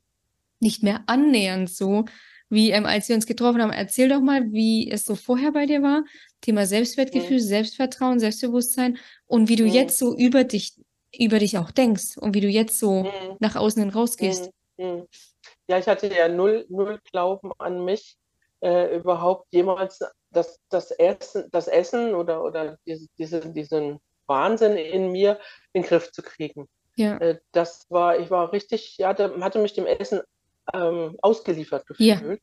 [0.61, 2.07] nicht mehr annähernd so,
[2.51, 3.73] wie ähm, als wir uns getroffen haben.
[3.73, 6.05] Erzähl doch mal, wie es so vorher bei dir war.
[6.41, 7.43] Thema Selbstwertgefühl, mhm.
[7.43, 9.73] Selbstvertrauen, Selbstbewusstsein und wie du mhm.
[9.73, 10.75] jetzt so über dich,
[11.17, 13.37] über dich auch denkst und wie du jetzt so mhm.
[13.41, 14.51] nach außen hin rausgehst.
[14.77, 14.87] Mhm.
[14.87, 15.07] Mhm.
[15.69, 18.17] Ja, ich hatte ja null, null Glauben an mich,
[18.61, 20.01] äh, überhaupt jemals
[20.31, 25.39] das, das, Essen, das Essen oder, oder diese, diese, diesen Wahnsinn in mir
[25.73, 26.69] in den Griff zu kriegen.
[26.97, 27.17] Ja.
[27.19, 30.21] Äh, das war, ich war richtig, ja, hatte, hatte mich dem Essen
[30.73, 32.09] ähm, ausgeliefert gefühlt.
[32.09, 32.37] Ja.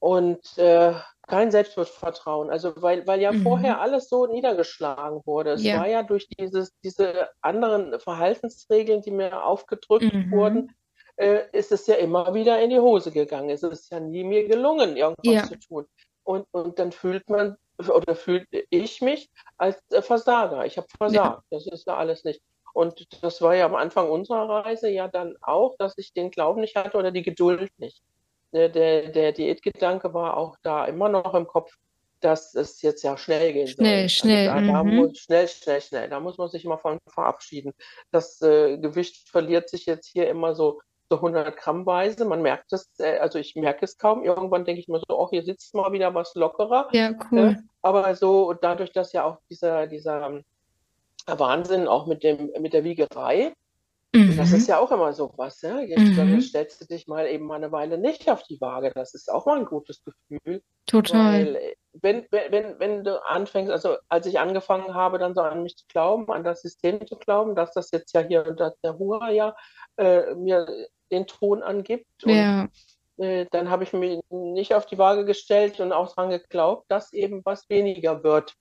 [0.00, 0.94] Und äh,
[1.26, 2.50] kein Selbstvertrauen.
[2.50, 3.42] Also weil, weil ja mhm.
[3.42, 5.52] vorher alles so niedergeschlagen wurde.
[5.52, 5.78] Es ja.
[5.78, 10.30] war ja durch dieses, diese anderen Verhaltensregeln, die mir aufgedrückt mhm.
[10.30, 10.72] wurden,
[11.16, 13.50] äh, ist es ja immer wieder in die Hose gegangen.
[13.50, 15.44] Es ist ja nie mir gelungen, irgendwas ja.
[15.44, 15.86] zu tun.
[16.22, 20.64] Und, und dann fühlt man oder fühlt ich mich als äh, Versager.
[20.64, 21.42] Ich habe versagt.
[21.50, 21.58] Ja.
[21.58, 22.42] Das ist ja alles nicht.
[22.78, 26.60] Und das war ja am Anfang unserer Reise ja dann auch, dass ich den Glauben
[26.60, 28.04] nicht hatte oder die Geduld nicht.
[28.52, 31.74] Der, der, der Diätgedanke war auch da immer noch im Kopf,
[32.20, 34.08] dass es jetzt ja schnell gehen schnell, soll.
[34.10, 34.90] Schnell, also da, mhm.
[34.90, 36.08] da muss, schnell, schnell, schnell.
[36.08, 37.72] Da muss man sich mal von verabschieden.
[38.12, 42.26] Das äh, Gewicht verliert sich jetzt hier immer so, so 100 Gramm weise.
[42.26, 44.22] Man merkt es, äh, also ich merke es kaum.
[44.22, 46.88] Irgendwann denke ich mir so, oh, hier sitzt mal wieder was lockerer.
[46.92, 47.38] Ja, cool.
[47.40, 50.42] Äh, aber so dadurch, dass ja auch dieser, dieser
[51.36, 53.52] Wahnsinn auch mit, dem, mit der Wiegerei.
[54.14, 54.36] Mhm.
[54.36, 55.60] Das ist ja auch immer so was.
[55.60, 55.80] Ja?
[55.80, 56.40] Jetzt mhm.
[56.40, 58.90] stellst du dich mal eben mal eine Weile nicht auf die Waage.
[58.94, 60.62] Das ist auch mal ein gutes Gefühl.
[60.86, 61.32] Total.
[61.32, 65.62] Weil, äh, wenn, wenn, wenn du anfängst, also als ich angefangen habe, dann so an
[65.62, 68.98] mich zu glauben, an das System zu glauben, dass das jetzt ja hier unter der
[68.98, 69.54] Hunger ja
[69.96, 70.66] äh, mir
[71.10, 72.06] den Ton angibt.
[72.24, 72.68] Ja.
[73.16, 76.86] Und, äh, dann habe ich mich nicht auf die Waage gestellt und auch daran geglaubt,
[76.88, 78.54] dass eben was weniger wird.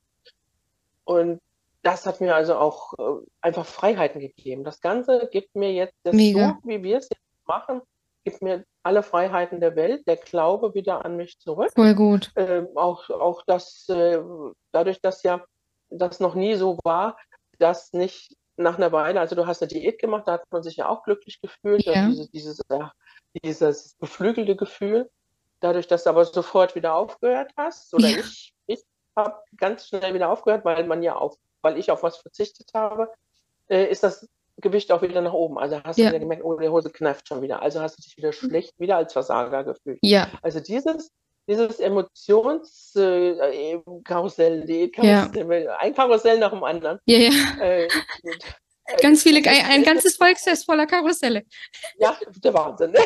[1.05, 1.39] Und
[1.87, 4.65] das hat mir also auch äh, einfach Freiheiten gegeben.
[4.65, 6.59] Das Ganze gibt mir jetzt, das Mega.
[6.61, 7.81] so wie wir es jetzt machen,
[8.25, 11.71] gibt mir alle Freiheiten der Welt, der Glaube wieder an mich zurück.
[11.73, 12.33] Voll gut.
[12.35, 14.19] Ähm, auch, auch das, äh,
[14.73, 15.45] dadurch, dass ja
[15.89, 17.15] das noch nie so war,
[17.57, 20.75] dass nicht nach einer Weile, also du hast eine Diät gemacht, da hat man sich
[20.75, 22.05] ja auch glücklich gefühlt, ja.
[22.09, 22.83] dieses, dieses, äh,
[23.45, 25.09] dieses beflügelte Gefühl.
[25.61, 28.17] Dadurch, dass du aber sofort wieder aufgehört hast, oder ja.
[28.17, 28.83] ich, ich
[29.15, 33.09] habe ganz schnell wieder aufgehört, weil man ja auf weil ich auf was verzichtet habe,
[33.67, 34.27] äh, ist das
[34.61, 35.59] Gewicht auch wieder nach oben.
[35.59, 36.05] Also hast ja.
[36.05, 37.61] du wieder gemerkt, oh, die Hose kneift schon wieder.
[37.61, 39.99] Also hast du dich wieder schlecht, wieder als Versager gefühlt.
[40.01, 40.31] Ja.
[40.41, 41.11] Also dieses,
[41.45, 45.29] dieses Emotionskarussell, äh, Karussell, ja.
[45.79, 46.99] ein Karussell nach dem anderen.
[47.05, 47.31] Ja, ja.
[47.59, 47.89] Äh,
[49.01, 51.43] Ganz viele, ein, ein ganzes Volksfest voller Karusselle.
[51.97, 52.91] Ja, der Wahnsinn.
[52.91, 52.99] Ne?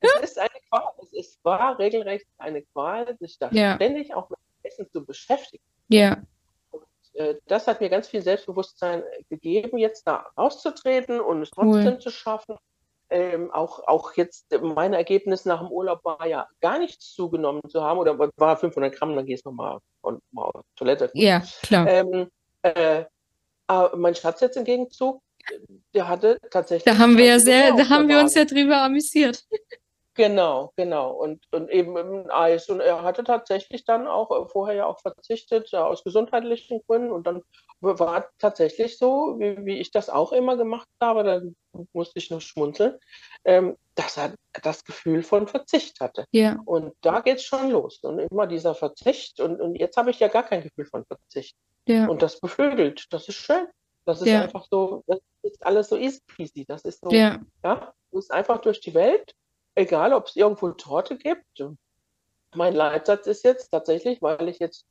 [0.00, 3.76] es ist eine Qual, es ist, war regelrecht eine Qual, sich da ja.
[3.76, 5.64] ständig auch mit Essen zu beschäftigen.
[5.88, 6.22] Ja.
[7.14, 11.98] Äh, das hat mir ganz viel Selbstbewusstsein gegeben, jetzt da auszutreten und es trotzdem cool.
[11.98, 12.56] zu schaffen.
[13.10, 17.82] Ähm, auch, auch jetzt mein Ergebnis nach dem Urlaub war ja gar nichts zugenommen zu
[17.82, 21.10] haben oder war 500 Gramm, dann gehst du mal und mal auf Toilette.
[21.12, 21.86] Ja, klar.
[21.88, 22.28] Ähm,
[22.62, 23.04] äh,
[23.96, 25.22] mein Schatz jetzt im Gegenzug,
[25.94, 26.84] der hatte tatsächlich.
[26.84, 29.44] Da haben wir ja sehr, da haben wir uns ja drüber amüsiert.
[30.14, 31.12] Genau, genau.
[31.12, 32.68] Und, und eben ein Eis.
[32.68, 37.10] Und er hatte tatsächlich dann auch äh, vorher ja auch verzichtet, ja, aus gesundheitlichen Gründen.
[37.12, 37.42] Und dann
[37.80, 41.40] war tatsächlich so, wie, wie ich das auch immer gemacht habe, da
[41.94, 42.98] musste ich nur schmunzeln,
[43.44, 46.26] ähm, dass er das Gefühl von Verzicht hatte.
[46.30, 46.58] Ja.
[46.66, 48.00] Und da geht es schon los.
[48.02, 49.40] Und immer dieser Verzicht.
[49.40, 51.56] Und, und jetzt habe ich ja gar kein Gefühl von Verzicht.
[51.88, 52.06] Ja.
[52.06, 53.06] Und das beflügelt.
[53.10, 53.66] Das ist schön.
[54.04, 54.42] Das ist Ja.
[54.42, 56.64] einfach so, das ist alles so easy peasy.
[56.66, 57.40] Das ist so, Ja.
[57.64, 59.32] ja, du bist einfach durch die Welt,
[59.74, 61.64] egal ob es irgendwo Torte gibt.
[62.54, 64.84] Mein Leitsatz ist jetzt tatsächlich, weil ich jetzt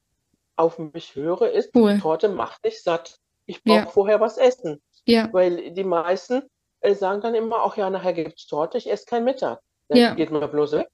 [0.56, 2.00] auf mich höre, ist, Cool.
[2.00, 3.18] Torte macht nicht satt.
[3.46, 3.86] Ich brauche Ja.
[3.88, 4.82] vorher was essen.
[5.06, 5.30] Ja.
[5.32, 6.44] Weil die meisten
[6.82, 9.60] äh, sagen dann immer, ach ja, nachher gibt es Torte, ich esse kein Mittag.
[9.88, 10.14] Dann Ja.
[10.16, 10.88] geht mir bloß weg.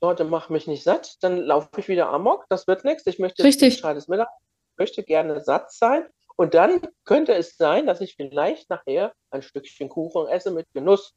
[0.00, 3.06] Torte macht mich nicht satt, dann laufe ich wieder amok, das wird nichts.
[3.06, 3.82] Ich möchte Richtig.
[3.82, 6.06] Mittag, ich möchte gerne satt sein.
[6.36, 11.12] Und dann könnte es sein, dass ich vielleicht nachher ein Stückchen Kuchen esse mit Genuss.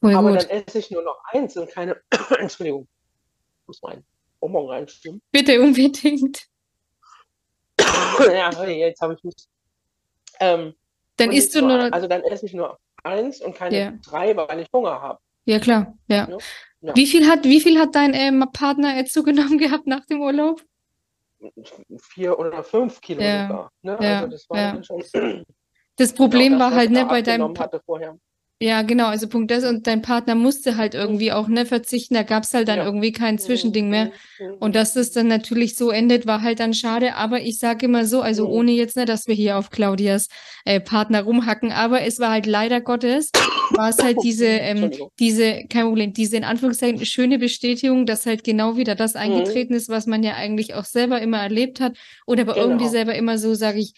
[0.00, 0.42] Voll Aber gut.
[0.42, 2.00] dann esse ich nur noch eins und keine,
[2.38, 2.86] Entschuldigung,
[3.62, 4.04] ich muss meinen
[4.40, 5.22] Bonbon reinstimmen.
[5.32, 6.46] Bitte unbedingt.
[8.20, 9.34] ja, jetzt habe ich mich.
[10.40, 10.74] Ähm,
[11.16, 11.94] Dann isst du nur, nur.
[11.94, 13.92] also dann esse ich nur eins und keine Ja.
[14.04, 15.18] drei, weil ich Hunger habe.
[15.46, 15.96] Ja, klar.
[16.08, 16.28] Ja.
[16.28, 16.38] Ja.
[16.82, 16.94] Ja.
[16.94, 20.62] Wie viel hat, wie viel hat dein ähm, Partner jetzt zugenommen gehabt nach dem Urlaub?
[21.98, 23.46] Vier oder fünf Kilo Ja.
[23.48, 23.72] sogar.
[23.82, 23.98] Ne?
[24.00, 24.20] Ja.
[24.20, 25.44] Also das war schon
[25.96, 28.18] Das Problem genau war halt, ne, bei deinem, abgenommen hatte vorher.
[28.60, 32.22] Ja, genau, also Punkt das und dein Partner musste halt irgendwie auch, ne, verzichten, da
[32.22, 32.84] gab's halt dann Ja.
[32.86, 34.06] irgendwie kein Zwischending mehr.
[34.38, 34.54] Mhm.
[34.60, 37.16] Und dass das dann natürlich so endet, war halt dann schade.
[37.16, 38.50] Aber ich sage immer so, also Mhm.
[38.52, 40.28] ohne jetzt nicht, dass wir hier auf Claudias
[40.64, 43.34] äh, Partner rumhacken, aber es war halt leider Gottes,
[43.74, 48.42] war es halt diese, ähm, diese, kein Problem, diese in Anführungszeichen schöne Bestätigung, dass halt
[48.42, 52.42] genau wieder das eingetreten ist, was man ja eigentlich auch selber immer erlebt hat oder
[52.42, 52.92] aber irgendwie Genau.
[52.92, 53.92] selber immer so, sage ich,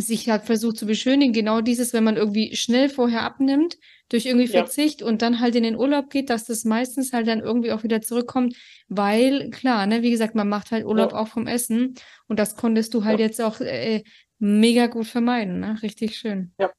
[0.00, 1.32] sich hat versucht zu beschönigen.
[1.32, 3.76] Genau dieses, wenn man irgendwie schnell vorher abnimmt,
[4.08, 4.62] durch irgendwie Ja.
[4.64, 7.82] Verzicht und dann halt in den Urlaub geht, dass das meistens halt dann irgendwie auch
[7.82, 8.56] wieder zurückkommt,
[8.88, 11.18] weil klar, ne, wie gesagt, man macht halt Urlaub Ja.
[11.18, 11.94] auch vom Essen
[12.26, 13.26] und das konntest du halt Ja.
[13.26, 14.02] jetzt auch äh,
[14.38, 15.78] mega gut vermeiden, ne?
[15.82, 16.52] Richtig schön.
[16.58, 16.70] Ja.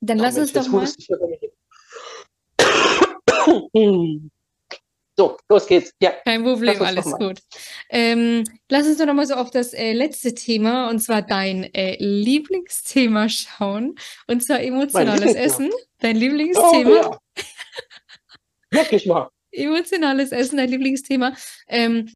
[0.00, 0.82] Dann lass uns doch mal.
[0.82, 1.40] hust ich über mich
[3.72, 4.30] hin.
[5.16, 5.92] So, los geht's.
[6.00, 7.40] Ja, Kein Problem, alles gut.
[7.88, 11.72] Ähm, lass uns doch noch mal so auf das äh, letzte Thema, und zwar dein
[11.72, 13.94] äh, Lieblingsthema schauen,
[14.26, 15.34] und zwar emotionales.
[15.34, 15.70] Essen.
[16.00, 17.18] Dein oh, Lieblingsthema, ja.
[18.70, 19.30] Wirklich mal.
[19.52, 21.34] emotionales Essen, dein Lieblingsthema.
[21.68, 22.12] Ähm,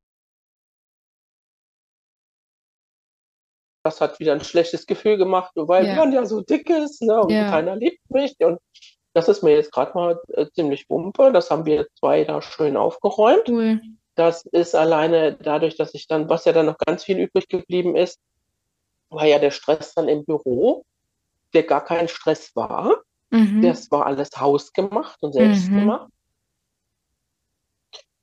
[3.85, 5.95] Das hat wieder ein schlechtes Gefühl gemacht, weil Ja.
[5.95, 7.49] man ja so dick ist ne, und Ja.
[7.51, 8.35] keiner liebt mich.
[8.41, 8.59] Und
[9.19, 11.33] das ist mir jetzt gerade mal äh, ziemlich wumpe.
[11.33, 13.49] Das haben wir zwei da schön aufgeräumt.
[13.49, 13.81] cool.
[14.15, 17.97] Das ist alleine dadurch, dass ich dann, was ja dann noch ganz viel übrig geblieben
[17.97, 18.21] ist,
[19.11, 20.85] war ja der Stress dann im Büro,
[21.53, 23.03] der gar kein Stress war.
[23.31, 23.61] Mhm.
[23.63, 25.77] Das war alles hausgemacht und selbst Mhm.
[25.77, 26.11] gemacht.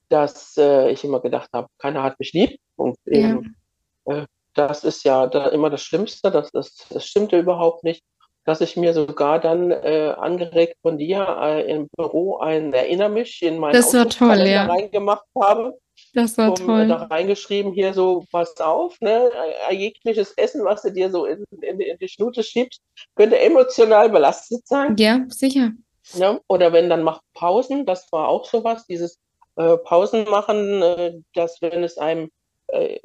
[0.10, 2.58] Dass äh, ich immer gedacht habe, keiner hat mich lieb.
[2.78, 3.18] Und Ja.
[3.30, 3.56] eben,
[4.06, 6.32] äh, das ist ja da immer das Schlimmste.
[6.32, 8.04] Das, das, das stimmte überhaupt nicht.
[8.46, 13.42] Dass ich mir sogar dann äh, angeregt von dir äh, im Büro ein Erinner mich
[13.42, 14.66] in meinen Das war toll, ja.
[14.66, 15.78] reingemacht habe.
[16.14, 17.08] Das war um, äh, da toll.
[17.08, 19.32] reingeschrieben, hier so, pass auf, ne,
[19.70, 22.82] äh, jegliches Essen, was du dir so in, in, in die Schnute schiebst,
[23.16, 24.96] könnte emotional belastet sein.
[24.98, 25.72] Ja, sicher.
[26.14, 26.40] Ne?
[26.48, 29.18] Oder wenn dann macht Pausen, das war auch sowas, dieses
[29.56, 32.30] äh, Pausen machen, äh, dass wenn es einem
[32.68, 33.00] äh,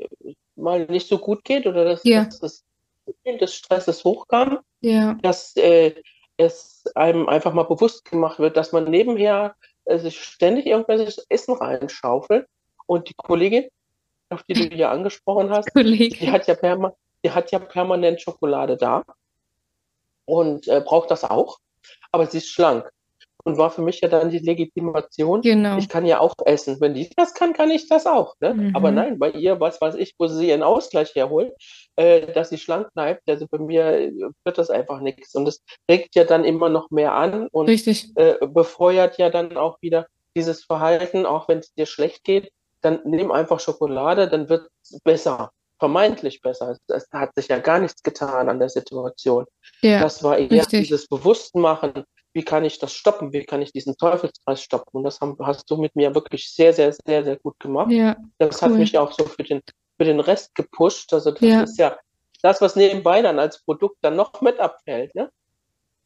[0.56, 2.24] mal nicht so gut geht oder dass, Ja.
[2.24, 2.64] dass das
[3.06, 5.94] Gefühl des Stresses hochkam, Ja, dass äh,
[6.36, 11.54] es einem einfach mal bewusst gemacht wird, dass man nebenher äh, sich ständig irgendwelches Essen
[11.54, 12.46] reinschaufelt.
[12.86, 13.68] Und die Kollegin,
[14.30, 18.78] auf die du ja angesprochen hast, die hat ja, perma die hat ja permanent Schokolade
[18.78, 19.04] da
[20.24, 21.58] und äh, braucht das auch.
[22.12, 22.90] Aber sie ist schlank
[23.44, 25.42] und war für mich ja dann die Legitimation.
[25.42, 25.78] Genau.
[25.78, 26.80] Ich kann ja auch essen.
[26.80, 28.34] Wenn die das kann, kann ich das auch.
[28.40, 28.54] Ne?
[28.54, 28.76] Mhm.
[28.76, 31.52] Aber nein, bei ihr, was weiß ich, wo sie ihren Ausgleich herholt,
[31.96, 34.12] äh, dass sie schlank bleibt, also bei mir äh,
[34.44, 35.34] wird das einfach nichts.
[35.34, 39.80] Und es regt ja dann immer noch mehr an und äh, befeuert ja dann auch
[39.80, 44.68] wieder dieses Verhalten, auch wenn es dir schlecht geht, dann nimm einfach Schokolade, dann wird
[44.82, 46.70] es besser, vermeintlich besser.
[46.70, 49.46] Es, es hat sich ja gar nichts getan an der Situation.
[49.82, 50.82] Ja, Das war eher richtig.
[50.88, 54.98] dieses Bewusstmachen, wie kann ich das stoppen, wie kann ich diesen Teufelskreis stoppen.
[54.98, 57.90] Und das haben, hast du mit mir wirklich sehr, sehr, sehr, sehr gut gemacht.
[57.90, 58.78] ja, Das hat cool.
[58.78, 59.60] mich auch so für den,
[59.98, 61.12] für den Rest gepusht.
[61.12, 61.62] Also das Ja.
[61.62, 61.98] ist ja
[62.42, 65.30] das, was nebenbei dann als Produkt dann noch mit abfällt, ne?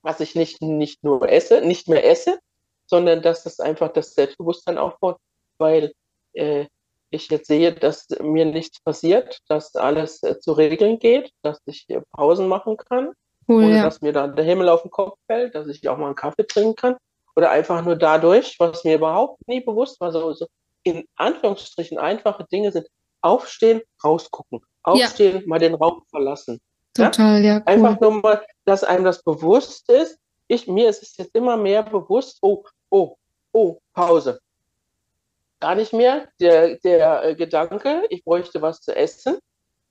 [0.03, 2.39] Was ich nicht, nicht nur esse, nicht mehr esse,
[2.87, 5.19] sondern dass das einfach das Selbstbewusstsein aufbaut,
[5.59, 5.93] weil
[6.35, 6.67] äh,
[7.11, 11.89] ich jetzt sehe, dass mir nichts passiert, dass alles äh, zu regeln geht, dass ich
[11.89, 13.13] äh, Pausen machen kann,
[13.49, 13.83] Cool, ohne ja.
[13.83, 16.47] dass mir dann der Himmel auf den Kopf fällt, dass ich auch mal einen Kaffee
[16.47, 16.97] trinken kann.
[17.37, 20.47] oder einfach nur dadurch, was mir überhaupt nie bewusst war, so, so
[20.85, 22.87] in Anführungsstrichen einfache Dinge sind,
[23.23, 25.43] aufstehen, rausgucken, aufstehen, ja.
[25.47, 26.61] mal den Raum verlassen.
[26.95, 27.55] Total, ja.
[27.55, 27.63] ja cool.
[27.67, 30.19] Einfach nur mal, dass einem das bewusst ist.
[30.47, 33.17] Ich, mir ist es jetzt immer mehr bewusst, oh, oh,
[33.53, 34.41] oh, Pause.
[35.61, 39.39] Gar nicht mehr der, der äh, Gedanke, ich bräuchte was zu essen,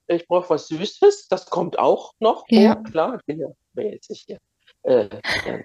[0.06, 2.44] ich brauche was Süßes, das kommt auch noch.
[2.48, 2.76] Ja.
[2.78, 3.48] Oh, klar, ich bin ja
[3.82, 4.38] jetzt nicht hier.
[4.82, 5.08] Äh,
[5.46, 5.64] äh,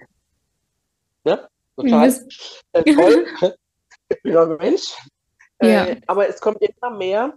[1.24, 1.48] ne?
[1.76, 2.14] Total
[2.72, 3.26] äh, toll.
[4.08, 4.96] ich bin ein Mensch.
[5.62, 5.86] Ja.
[5.86, 7.34] Äh, aber es kommt immer mehr,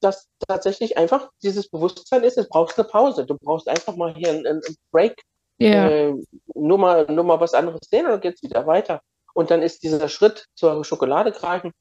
[0.00, 3.24] dass tatsächlich einfach dieses Bewusstsein ist, es brauchst eine Pause.
[3.24, 5.22] Du brauchst einfach mal hier einen, einen Break.
[5.58, 5.88] Ja.
[5.88, 6.14] Äh,
[6.54, 9.00] nur, mal, nur mal was anderes sehen und dann geht es wieder weiter.
[9.32, 11.72] Und dann ist dieser Schritt zur Schokolade greifen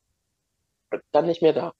[1.11, 1.73] dann nicht mehr da.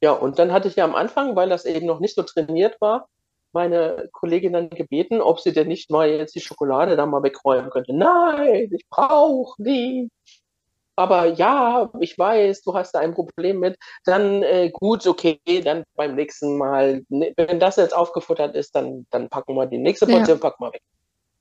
[0.00, 2.80] Ja, und dann hatte ich ja am Anfang, weil das eben noch nicht so trainiert
[2.80, 3.08] war,
[3.52, 7.70] meine Kollegin dann gebeten, ob sie denn nicht mal jetzt die Schokolade da mal wegräumen
[7.70, 7.94] könnte.
[7.94, 10.10] Nein, ich brauche die.
[10.96, 13.78] Aber ja, ich weiß, du hast da ein Problem mit.
[14.04, 19.06] Dann äh, gut, okay, dann beim nächsten Mal, ne, wenn das jetzt aufgefuttert ist, dann,
[19.10, 20.42] dann packen wir die nächste Portion, ja.
[20.42, 20.82] packen wir weg.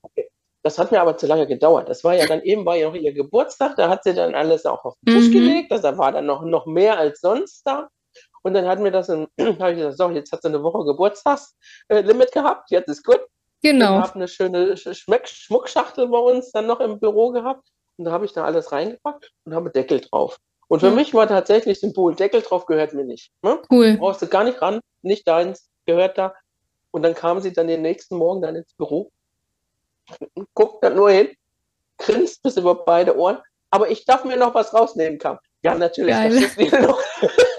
[0.04, 0.30] Okay.
[0.62, 1.90] Das hat mir aber zu lange gedauert.
[1.90, 4.66] Das war ja dann eben, war ja noch ihr Geburtstag, da hat sie dann alles
[4.66, 5.34] auch auf den Tisch mhm.
[5.34, 5.72] gelegt.
[5.72, 7.90] Das war dann noch, noch mehr als sonst da.
[8.48, 12.32] Und dann hatten wir das, habe ich gesagt, so, jetzt hat sie eine Woche Geburtstagslimit
[12.32, 13.20] gehabt, jetzt ist gut.
[13.62, 13.98] Genau.
[14.00, 17.68] Ich habe eine schöne Schmeck Schmuckschachtel bei uns dann noch im Büro gehabt.
[17.98, 20.38] Und da habe ich da alles reingepackt und habe Deckel drauf.
[20.70, 20.94] Und für ja.
[20.94, 23.34] mich war tatsächlich Symbol, Deckel drauf gehört mir nicht.
[23.42, 23.60] Ne?
[23.70, 23.98] Cool.
[23.98, 26.34] Brauchst du gar nicht ran, nicht deins, gehört da.
[26.92, 29.12] Und dann kam sie dann den nächsten Morgen dann ins Büro,
[30.54, 31.32] guckt dann nur hin,
[31.98, 33.40] grinst bis über beide Ohren.
[33.72, 35.38] Aber ich darf mir noch was rausnehmen, kam.
[35.64, 36.16] Ja, natürlich.
[36.16, 36.72] Geil.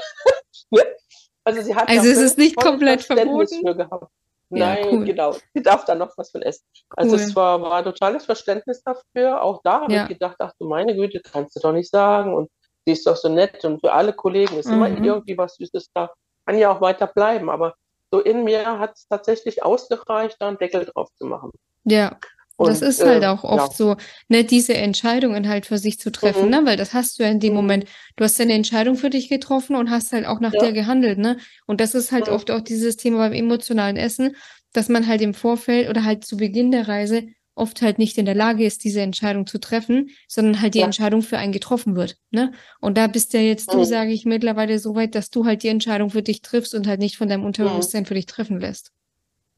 [1.49, 3.67] Also sie hat also es ist nicht komplett verboten.
[3.67, 4.13] Für gehabt.
[4.51, 5.05] Nein, ja, cool.
[5.05, 5.35] genau.
[5.55, 6.65] Sie darf da noch was von essen.
[6.91, 7.23] Also cool.
[7.23, 9.43] es war, war totales Verständnis dafür.
[9.43, 10.03] Auch da habe ja.
[10.03, 12.35] ich gedacht, ach du meine Güte, kannst du doch nicht sagen.
[12.35, 12.51] Und
[12.85, 14.75] sie ist doch so nett und für alle Kollegen ist mhm.
[14.75, 16.11] immer irgendwie was Süßes da.
[16.45, 17.49] Kann ja auch weiter bleiben.
[17.49, 17.77] Aber
[18.11, 21.51] so in mir hat es tatsächlich ausgereicht, da einen Deckel drauf zu machen.
[21.85, 22.19] Ja.
[22.59, 23.77] Und, das ist halt äh, auch oft ja.
[23.77, 26.51] so, ne, diese Entscheidungen halt für sich zu treffen, mhm.
[26.51, 27.57] ne, weil das hast du ja in dem mhm.
[27.57, 27.85] Moment,
[28.17, 30.59] du hast eine Entscheidung für dich getroffen und hast halt auch nach ja.
[30.59, 32.33] der gehandelt, ne, und das ist halt mhm.
[32.33, 34.35] oft auch dieses Thema beim emotionalen Essen,
[34.73, 38.27] dass man halt im Vorfeld oder halt zu Beginn der Reise oft halt nicht in
[38.27, 40.85] der Lage ist, diese Entscheidung zu treffen, sondern halt die ja.
[40.85, 43.85] Entscheidung für einen getroffen wird, ne, und da bist ja jetzt du, mhm.
[43.85, 46.99] sage ich, mittlerweile so weit, dass du halt die Entscheidung für dich triffst und halt
[46.99, 47.47] nicht von deinem mhm.
[47.47, 48.91] Unterbewusstsein für dich treffen lässt.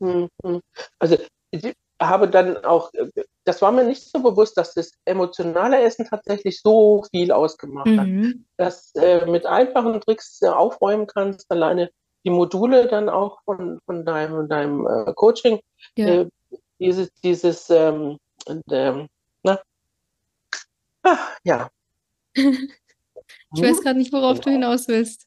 [0.00, 0.28] Mhm.
[0.98, 1.16] Also
[2.00, 2.90] habe dann auch,
[3.44, 7.98] das war mir nicht so bewusst, dass das emotionale Essen tatsächlich so viel ausgemacht mhm.
[8.00, 8.34] hat.
[8.56, 11.90] Dass äh, mit einfachen Tricks äh, aufräumen kannst, alleine
[12.24, 15.60] die Module dann auch von, von deinem, deinem äh, Coaching,
[15.96, 16.06] ja.
[16.06, 16.28] Äh,
[16.78, 18.18] dieses, dieses, ähm,
[18.70, 19.08] ähm,
[19.42, 19.60] na,
[21.02, 21.70] ah, ja.
[22.34, 25.26] ich weiß gerade nicht, worauf du hinaus willst.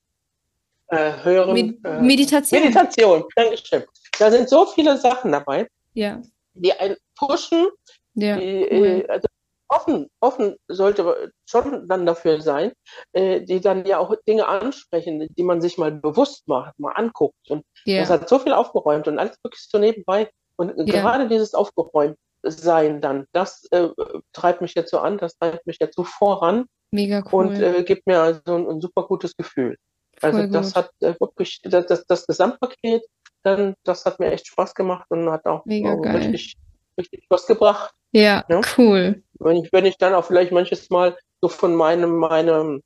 [0.87, 2.61] Äh, hören, Med äh, Meditation.
[2.61, 3.83] Meditation, Dankeschön.
[4.17, 5.67] Da sind so viele Sachen dabei.
[5.93, 6.21] Ja
[6.53, 7.67] die einen pushen,
[8.15, 9.27] ja, die, äh, also
[9.73, 12.71] offen, offen sollte schon dann dafür sein,
[13.13, 17.49] äh, die dann ja auch Dinge ansprechen, die man sich mal bewusst macht, mal anguckt.
[17.49, 17.99] Und ja.
[17.99, 20.29] das hat so viel aufgeräumt und alles wirklich so nebenbei.
[20.55, 21.01] Und ja.
[21.01, 23.87] gerade dieses aufgeräumt sein dann, das äh,
[24.33, 26.65] treibt mich jetzt so an, das treibt mich jetzt so voran.
[26.91, 27.47] Mega cool.
[27.47, 29.77] Und äh, gibt mir also ein, ein, super gutes Gefühl.
[30.21, 30.75] Also Voll das gut.
[30.75, 33.03] hat äh, wirklich, das, das, das Gesamtpaket
[33.43, 36.17] dann, das hat mir echt Spaß gemacht und hat auch Mega geil.
[36.17, 36.55] richtig,
[36.97, 37.93] richtig was gebracht.
[38.11, 39.21] Ja, ja, cool.
[39.39, 42.81] Wenn ich, wenn ich dann auch vielleicht manches Mal so von meinem, meinem,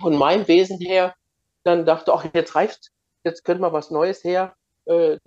[0.00, 1.14] von meinem Wesen her
[1.64, 2.90] dann dachte, ach, jetzt reicht,
[3.24, 4.54] jetzt könnte mal was Neues her.
[4.86, 5.18] Äh,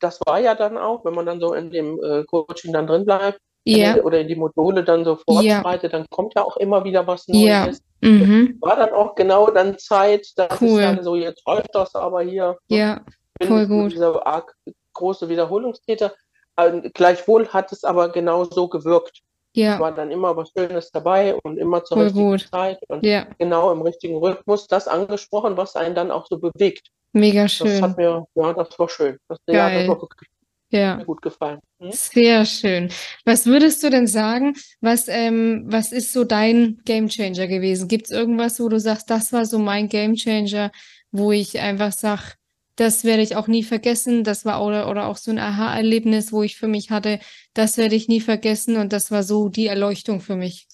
[0.00, 3.04] das war ja dann auch, wenn man dann so in dem äh, Coaching dann drin
[3.04, 3.96] bleibt ja.
[4.02, 5.98] oder in die Module dann so fortschreitet, ja.
[5.98, 7.82] dann kommt ja auch immer wieder was Neues.
[8.02, 8.08] Ja.
[8.08, 8.58] Mhm.
[8.60, 10.80] War dann auch genau dann Zeit, dass cool.
[10.80, 12.58] dann so, jetzt reicht das aber hier.
[12.68, 13.02] Ja
[13.38, 13.92] bin Voll gut.
[13.92, 14.54] dieser arg
[14.94, 16.14] große Wiederholungstäter.
[16.58, 19.20] Ähm, gleichwohl hat es aber genau so gewirkt.
[19.54, 19.74] Ja.
[19.74, 22.48] Es war dann immer was Schönes dabei und immer zur Voll richtigen gut.
[22.50, 23.26] Zeit und ja.
[23.38, 26.88] genau im richtigen Rhythmus das angesprochen, was einen dann auch so bewegt.
[27.12, 27.68] Mega schön.
[27.68, 29.18] Das hat mir, ja, das war schön.
[29.28, 30.28] Das, ja, das war wirklich
[30.70, 30.96] ja.
[30.96, 31.60] mir gut gefallen.
[31.80, 31.90] Hm?
[31.92, 32.90] Sehr schön.
[33.24, 34.54] Was würdest du denn sagen?
[34.80, 37.88] Was, ähm, was ist so dein Gamechanger gewesen?
[37.88, 40.70] Gibt es irgendwas, wo du sagst, das war so mein Gamechanger,
[41.10, 42.34] wo ich einfach sage,
[42.78, 44.22] das werde ich auch nie vergessen.
[44.22, 47.18] Das war oder, oder auch so ein Aha-Erlebnis, wo ich für mich hatte,
[47.52, 50.68] das werde ich nie vergessen und das war so die Erleuchtung für mich.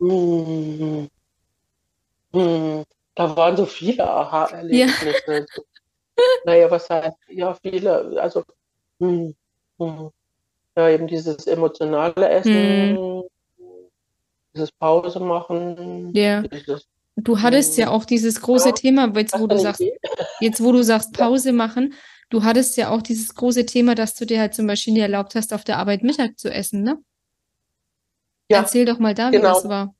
[0.00, 1.08] Hm.
[2.32, 2.84] Hm.
[3.14, 5.14] Da waren so viele Aha-Erlebnisse.
[5.26, 5.44] Ja.
[6.46, 8.42] naja, was heißt, ja, viele, also,
[8.98, 9.34] hm,
[9.78, 10.10] hm.
[10.74, 13.22] ja, eben dieses emotionale Essen, hm.
[14.54, 16.14] dieses Pause machen.
[16.14, 16.40] Ja.
[16.42, 16.86] Dieses,
[17.24, 19.82] du hattest ja auch dieses große Thema, jetzt wo du sagst,
[20.40, 21.94] jetzt wo du sagst Pause machen,
[22.30, 25.34] du hattest ja auch dieses große Thema, dass du dir halt zum Beispiel nie erlaubt
[25.34, 26.98] hast, auf der Arbeit Mittag zu essen, ne?
[28.50, 29.54] Ja, Erzähl doch mal da, wie genau.
[29.54, 29.94] das war.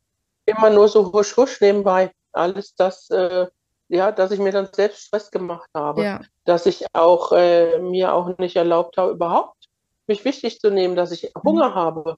[0.46, 2.10] Immer nur so husch husch nebenbei.
[2.32, 3.46] Alles das, äh,
[3.88, 6.02] ja, dass ich mir dann selbst Stress gemacht habe.
[6.02, 6.20] Ja.
[6.44, 9.68] Dass ich auch äh, mir auch nicht erlaubt habe, überhaupt
[10.08, 11.74] mich wichtig zu nehmen, dass ich Hunger mhm.
[11.74, 12.16] habe.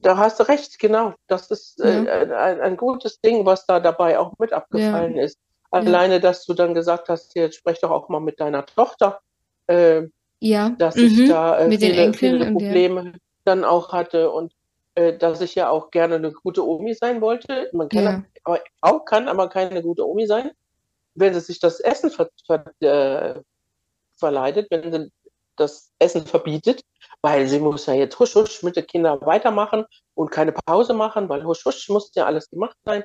[0.00, 1.14] Da hast du recht, genau.
[1.26, 5.24] Das ist äh, ein, ein, gutes Ding, was da dabei auch mit abgefallen ja.
[5.24, 5.38] ist.
[5.70, 9.20] Alleine, dass du dann gesagt hast, jetzt sprech doch auch mal mit deiner Tochter,
[9.66, 10.02] äh,
[10.40, 10.70] ja.
[10.70, 11.04] dass mhm.
[11.04, 13.12] ich da äh, viele, viele, Probleme
[13.44, 14.52] dann auch hatte und
[14.94, 17.68] äh, dass ich ja auch gerne eine gute Omi sein wollte.
[17.72, 18.22] Man kann ja.
[18.44, 20.50] aber auch kann aber keine gute Omi sein,
[21.14, 23.40] wenn sie sich das Essen ver, ver, äh,
[24.16, 25.10] verleidet, wenn sie
[25.56, 26.82] das Essen verbietet,
[27.22, 31.28] weil sie muss ja jetzt husch husch mit den Kindern weitermachen und keine Pause machen,
[31.28, 33.04] weil husch husch muss ja alles gemacht sein.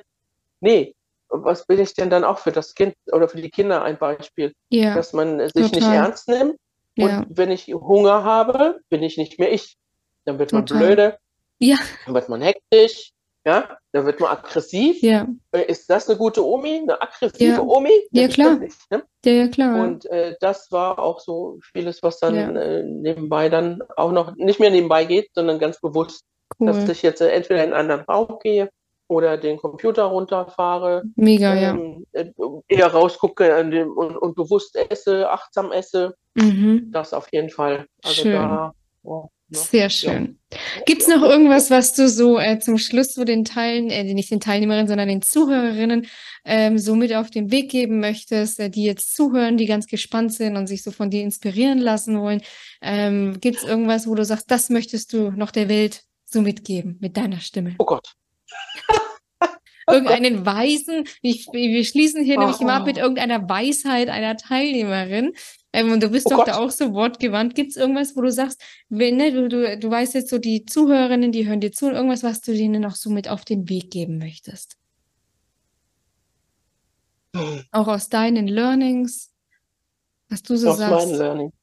[0.60, 0.94] Nee,
[1.28, 4.54] was bin ich denn dann auch für das Kind oder für die Kinder ein Beispiel?
[4.70, 5.70] Ja, dass man sich total.
[5.70, 6.56] nicht ernst nimmt.
[6.96, 7.24] Und ja.
[7.28, 9.76] wenn ich Hunger habe, bin ich nicht mehr ich.
[10.24, 10.76] Dann wird total.
[10.76, 11.18] man blöde,
[11.58, 11.76] ja.
[12.04, 13.12] dann wird man hektisch,
[13.46, 15.02] ja, dann wird man aggressiv.
[15.02, 15.26] Ja.
[15.52, 17.60] Äh, ist das eine gute Omi, eine aggressive ja.
[17.60, 17.92] Omi?
[18.10, 18.56] Ja, klar.
[18.56, 19.02] Nicht, ne?
[19.24, 19.84] ja, ja, klar.
[19.84, 22.48] Und äh, das war auch so vieles, was dann ja.
[22.50, 26.24] äh, nebenbei dann auch noch nicht mehr nebenbei geht, sondern ganz bewusst,
[26.58, 26.68] cool.
[26.68, 28.70] dass ich jetzt äh, entweder in einen anderen Raum gehe
[29.08, 31.02] oder den Computer runterfahre.
[31.16, 32.22] Mega, ähm, ja.
[32.22, 32.32] Äh,
[32.68, 36.14] eher rausgucke und, und, bewusst esse, achtsam esse.
[36.34, 36.90] Mhm.
[36.90, 37.86] Das auf jeden Fall.
[38.02, 38.32] Also Schön.
[38.32, 38.72] da.
[39.02, 39.28] Oh.
[39.50, 40.38] Sehr schön.
[40.50, 40.58] Ja.
[40.86, 44.30] Gibt es noch irgendwas, was du so äh, zum Schluss so den Teilen, äh, nicht
[44.30, 46.06] den Teilnehmerinnen, sondern den Zuhörerinnen
[46.44, 50.32] ähm, so mit auf den Weg geben möchtest, äh, die jetzt zuhören, die ganz gespannt
[50.32, 52.42] sind und sich so von dir inspirieren lassen wollen?
[52.80, 56.96] Ähm, Gibt es irgendwas, wo du sagst, das möchtest du noch der Welt so mitgeben
[57.00, 57.74] mit deiner Stimme?
[57.78, 58.14] Oh Gott.
[59.90, 62.40] irgendeinen Weisen, ich, wir schließen hier oh.
[62.40, 65.32] nämlich immer ab mit irgendeiner Weisheit einer Teilnehmerin.
[65.74, 66.48] Ähm, und du bist oh doch Gott.
[66.48, 67.56] da auch so wortgewandt.
[67.56, 70.64] Gibt es irgendwas, wo du sagst, wenn, ne, du, du, du weißt jetzt so, die
[70.64, 73.90] Zuhörerinnen, die hören dir zu, irgendwas, was du denen noch so mit auf den Weg
[73.90, 74.76] geben möchtest?
[77.34, 77.64] Hm.
[77.72, 79.32] Auch aus deinen Learnings,
[80.28, 80.92] was du so aus sagst.
[80.92, 81.54] Aus meinen Learnings.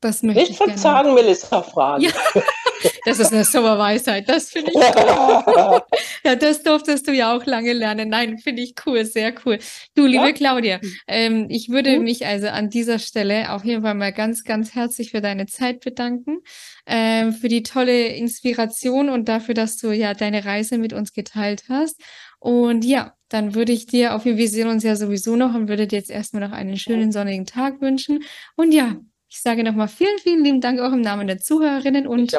[0.00, 2.02] Das möchte Nicht ich verzagen, Melissa, fragen.
[2.02, 2.10] Ja.
[3.04, 4.28] Das ist eine super Weisheit.
[4.28, 5.80] Das finde ich cool.
[6.24, 8.08] ja, das durftest du ja auch lange lernen.
[8.08, 9.58] Nein, finde ich cool, sehr cool.
[9.94, 10.32] Du, liebe ja?
[10.32, 12.04] Claudia, ähm, ich würde mhm.
[12.04, 15.80] mich also an dieser Stelle auf jeden Fall mal ganz, ganz herzlich für deine Zeit
[15.80, 16.38] bedanken,
[16.86, 21.64] ähm, für die tolle Inspiration und dafür, dass du ja deine Reise mit uns geteilt
[21.68, 22.00] hast.
[22.38, 25.54] Und ja, dann würde ich dir auf jeden Fall, wir sehen uns ja sowieso noch
[25.54, 28.22] und würde dir jetzt erstmal noch einen schönen sonnigen Tag wünschen.
[28.54, 28.96] Und ja,
[29.34, 32.38] ich sage nochmal vielen, vielen lieben Dank auch im Namen der Zuhörerinnen und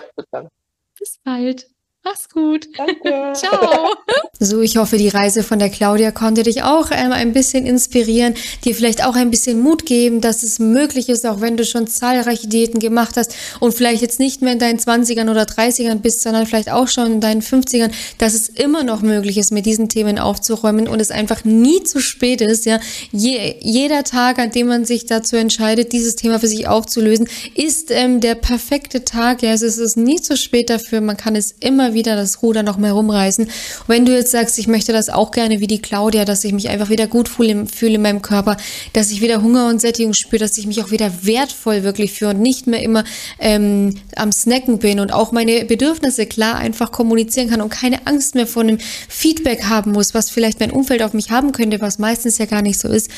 [0.98, 1.68] bis bald.
[2.06, 2.68] Mach's gut.
[2.78, 3.34] Danke.
[3.34, 3.90] Ciao.
[4.40, 8.36] So, ich hoffe, die Reise von der Claudia konnte dich auch ähm, ein bisschen inspirieren,
[8.64, 11.88] dir vielleicht auch ein bisschen Mut geben, dass es möglich ist, auch wenn du schon
[11.88, 16.22] zahlreiche Diäten gemacht hast und vielleicht jetzt nicht mehr in deinen 20ern oder 30ern bist,
[16.22, 19.90] sondern vielleicht auch schon in deinen 50ern, dass es immer noch möglich ist, mit diesen
[19.90, 22.68] Themen aufzuräumen und es einfach nie zu spät ist.
[22.68, 22.80] Ja,
[23.12, 27.90] Je, jeder Tag, an dem man sich dazu entscheidet, dieses Thema für sich aufzulösen, ist
[27.90, 29.42] ähm, der perfekte Tag.
[29.42, 31.02] Ja, es ist nie zu spät dafür.
[31.02, 33.46] Man kann es immer wieder das Ruder noch mehr rumreißen.
[33.46, 33.52] Und
[33.88, 36.70] wenn du jetzt sagst, ich möchte das auch gerne wie die Claudia, dass ich mich
[36.70, 38.58] einfach wieder gut fühle, fühle in meinem Körper,
[38.94, 42.32] dass ich wieder Hunger und Sättigung spüre, dass ich mich auch wieder wertvoll wirklich fühle
[42.32, 43.04] und nicht mehr immer
[43.40, 48.36] ähm, am Snacken bin und auch meine Bedürfnisse klar einfach kommunizieren kann und keine Angst
[48.36, 48.78] mehr vor einem
[49.10, 52.62] Feedback haben muss, was vielleicht mein Umfeld auf mich haben könnte, was meistens ja gar
[52.62, 53.10] nicht so ist,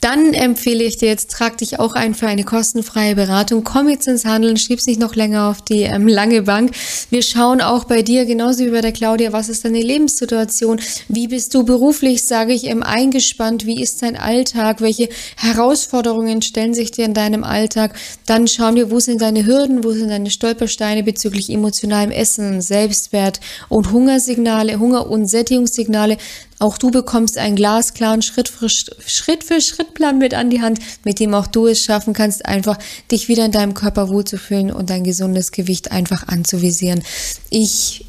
[0.00, 3.64] dann empfehle ich dir jetzt, trag dich auch ein für eine kostenfreie Beratung.
[3.64, 6.72] Komm jetzt ins Handeln, schieb's nicht noch länger auf die ähm, lange Bank.
[7.10, 10.80] Wir schauen auch bei dir, genauso wie bei der Claudia, was ist deine Lebenssituation?
[11.08, 13.66] Wie bist du beruflich, sage ich, ähm, eingespannt?
[13.66, 14.80] Wie ist dein Alltag?
[14.80, 17.94] Welche Herausforderungen stellen sich dir in deinem Alltag?
[18.26, 23.40] Dann schauen wir, wo sind deine Hürden, wo sind deine Stolpersteine bezüglich emotionalem Essen, Selbstwert
[23.68, 26.16] und Hungersignale, Hunger- und Sättigungssignale.
[26.60, 30.78] Auch du bekommst einen glasklaren Schritt für Schritt, für Schritt Plan mit an die Hand,
[31.04, 32.78] mit dem auch du es schaffen kannst, einfach
[33.10, 37.02] dich wieder in deinem Körper wohlzufühlen und dein gesundes Gewicht einfach anzuvisieren.
[37.48, 38.04] Ich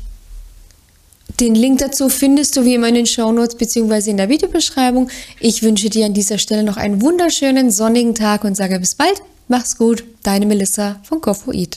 [1.40, 4.12] den Link dazu findest du wie immer in den Shownotes bzw.
[4.12, 5.10] in der Videobeschreibung.
[5.40, 9.22] Ich wünsche dir an dieser Stelle noch einen wunderschönen sonnigen Tag und sage bis bald.
[9.48, 11.70] Mach's gut, deine Melissa von GoFoEat.